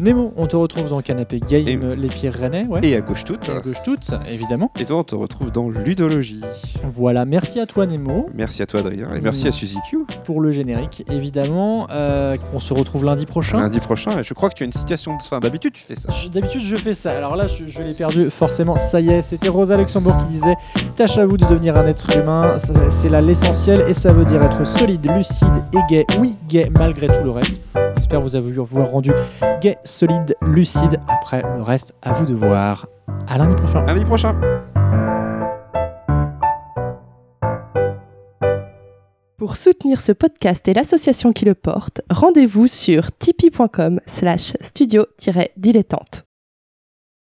Nemo, 0.00 0.32
on 0.38 0.46
te 0.46 0.56
retrouve 0.56 0.88
dans 0.88 1.02
Canapé 1.02 1.40
Game, 1.40 1.68
Et- 1.92 1.94
les 1.96 2.08
pierres 2.08 2.32
rennais, 2.32 2.64
ouais. 2.66 2.80
Et 2.82 2.96
à 2.96 3.02
gauche 3.02 3.22
toute. 3.24 3.50
Et 3.50 3.52
à 3.52 3.60
gauche 3.60 3.82
toutes, 3.84 4.10
évidemment. 4.32 4.70
Et 4.80 4.86
toi, 4.86 4.96
on 4.96 5.04
te 5.04 5.14
retrouve 5.14 5.52
dans 5.52 5.68
Ludologie. 5.68 6.40
Voilà, 6.94 7.26
merci 7.26 7.60
à 7.60 7.66
toi 7.66 7.84
Nemo 7.84 8.30
Merci 8.34 8.62
à 8.62 8.66
toi, 8.66 8.80
Adrien. 8.80 9.14
Et 9.14 9.20
merci 9.20 9.46
à 9.46 9.52
Suzy 9.52 9.76
Q. 9.90 10.06
pour 10.24 10.40
le 10.40 10.52
générique, 10.52 11.04
évidemment. 11.10 11.86
Euh, 11.92 12.34
on 12.54 12.58
se 12.58 12.72
retrouve 12.72 13.04
lundi 13.04 13.26
prochain. 13.26 13.60
Lundi 13.60 13.78
prochain. 13.80 14.18
Et 14.20 14.24
je 14.24 14.32
crois 14.32 14.48
que 14.48 14.54
tu 14.54 14.62
as 14.62 14.66
une 14.66 14.72
citation 14.72 15.18
de 15.18 15.22
fin. 15.22 15.38
D'habitude, 15.38 15.74
tu 15.74 15.82
fais 15.82 15.96
ça. 15.96 16.08
D'habitude, 16.32 16.62
je 16.62 16.76
fais 16.76 16.94
ça. 16.94 17.10
Alors 17.10 17.36
là, 17.36 17.46
je, 17.46 17.66
je 17.66 17.82
l'ai 17.82 17.92
perdu, 17.92 18.30
forcément. 18.30 18.78
Ça 18.78 19.00
y 19.02 19.10
est, 19.10 19.20
c'était 19.20 19.50
Rosa 19.50 19.76
Luxembourg 19.76 20.16
qui 20.16 20.26
disait 20.32 20.54
Tâche 20.96 21.18
à 21.18 21.26
vous 21.26 21.36
de 21.36 21.44
devenir 21.44 21.76
un 21.76 21.84
être 21.84 22.16
humain. 22.16 22.56
C'est 22.88 23.10
là 23.10 23.20
l'essentiel 23.20 23.84
et 23.86 23.92
ça 23.92 24.14
veut 24.14 24.24
dire 24.24 24.42
être 24.42 24.64
solide, 24.66 25.10
lucide 25.14 25.48
et 25.74 25.78
gay. 25.90 26.06
Oui, 26.18 26.36
gay 26.48 26.70
malgré 26.74 27.08
tout 27.08 27.22
le 27.22 27.30
reste. 27.32 27.60
J'espère 28.10 28.26
vous 28.26 28.34
avoir 28.74 28.90
rendu 28.90 29.12
gay, 29.60 29.78
solide, 29.84 30.34
lucide. 30.42 30.98
Après, 31.06 31.42
le 31.42 31.62
reste, 31.62 31.94
à 32.02 32.12
vous 32.12 32.26
de 32.26 32.34
voir. 32.34 32.88
À 33.28 33.38
lundi 33.38 33.54
prochain. 33.54 33.86
À 33.86 33.94
lundi 33.94 34.04
prochain. 34.04 34.34
Pour 39.38 39.54
soutenir 39.54 40.00
ce 40.00 40.10
podcast 40.10 40.66
et 40.66 40.74
l'association 40.74 41.32
qui 41.32 41.44
le 41.44 41.54
porte, 41.54 42.02
rendez-vous 42.10 42.66
sur 42.66 43.16
tipeee.com 43.16 44.00
slash 44.06 44.54
studio-dilettante. 44.60 46.24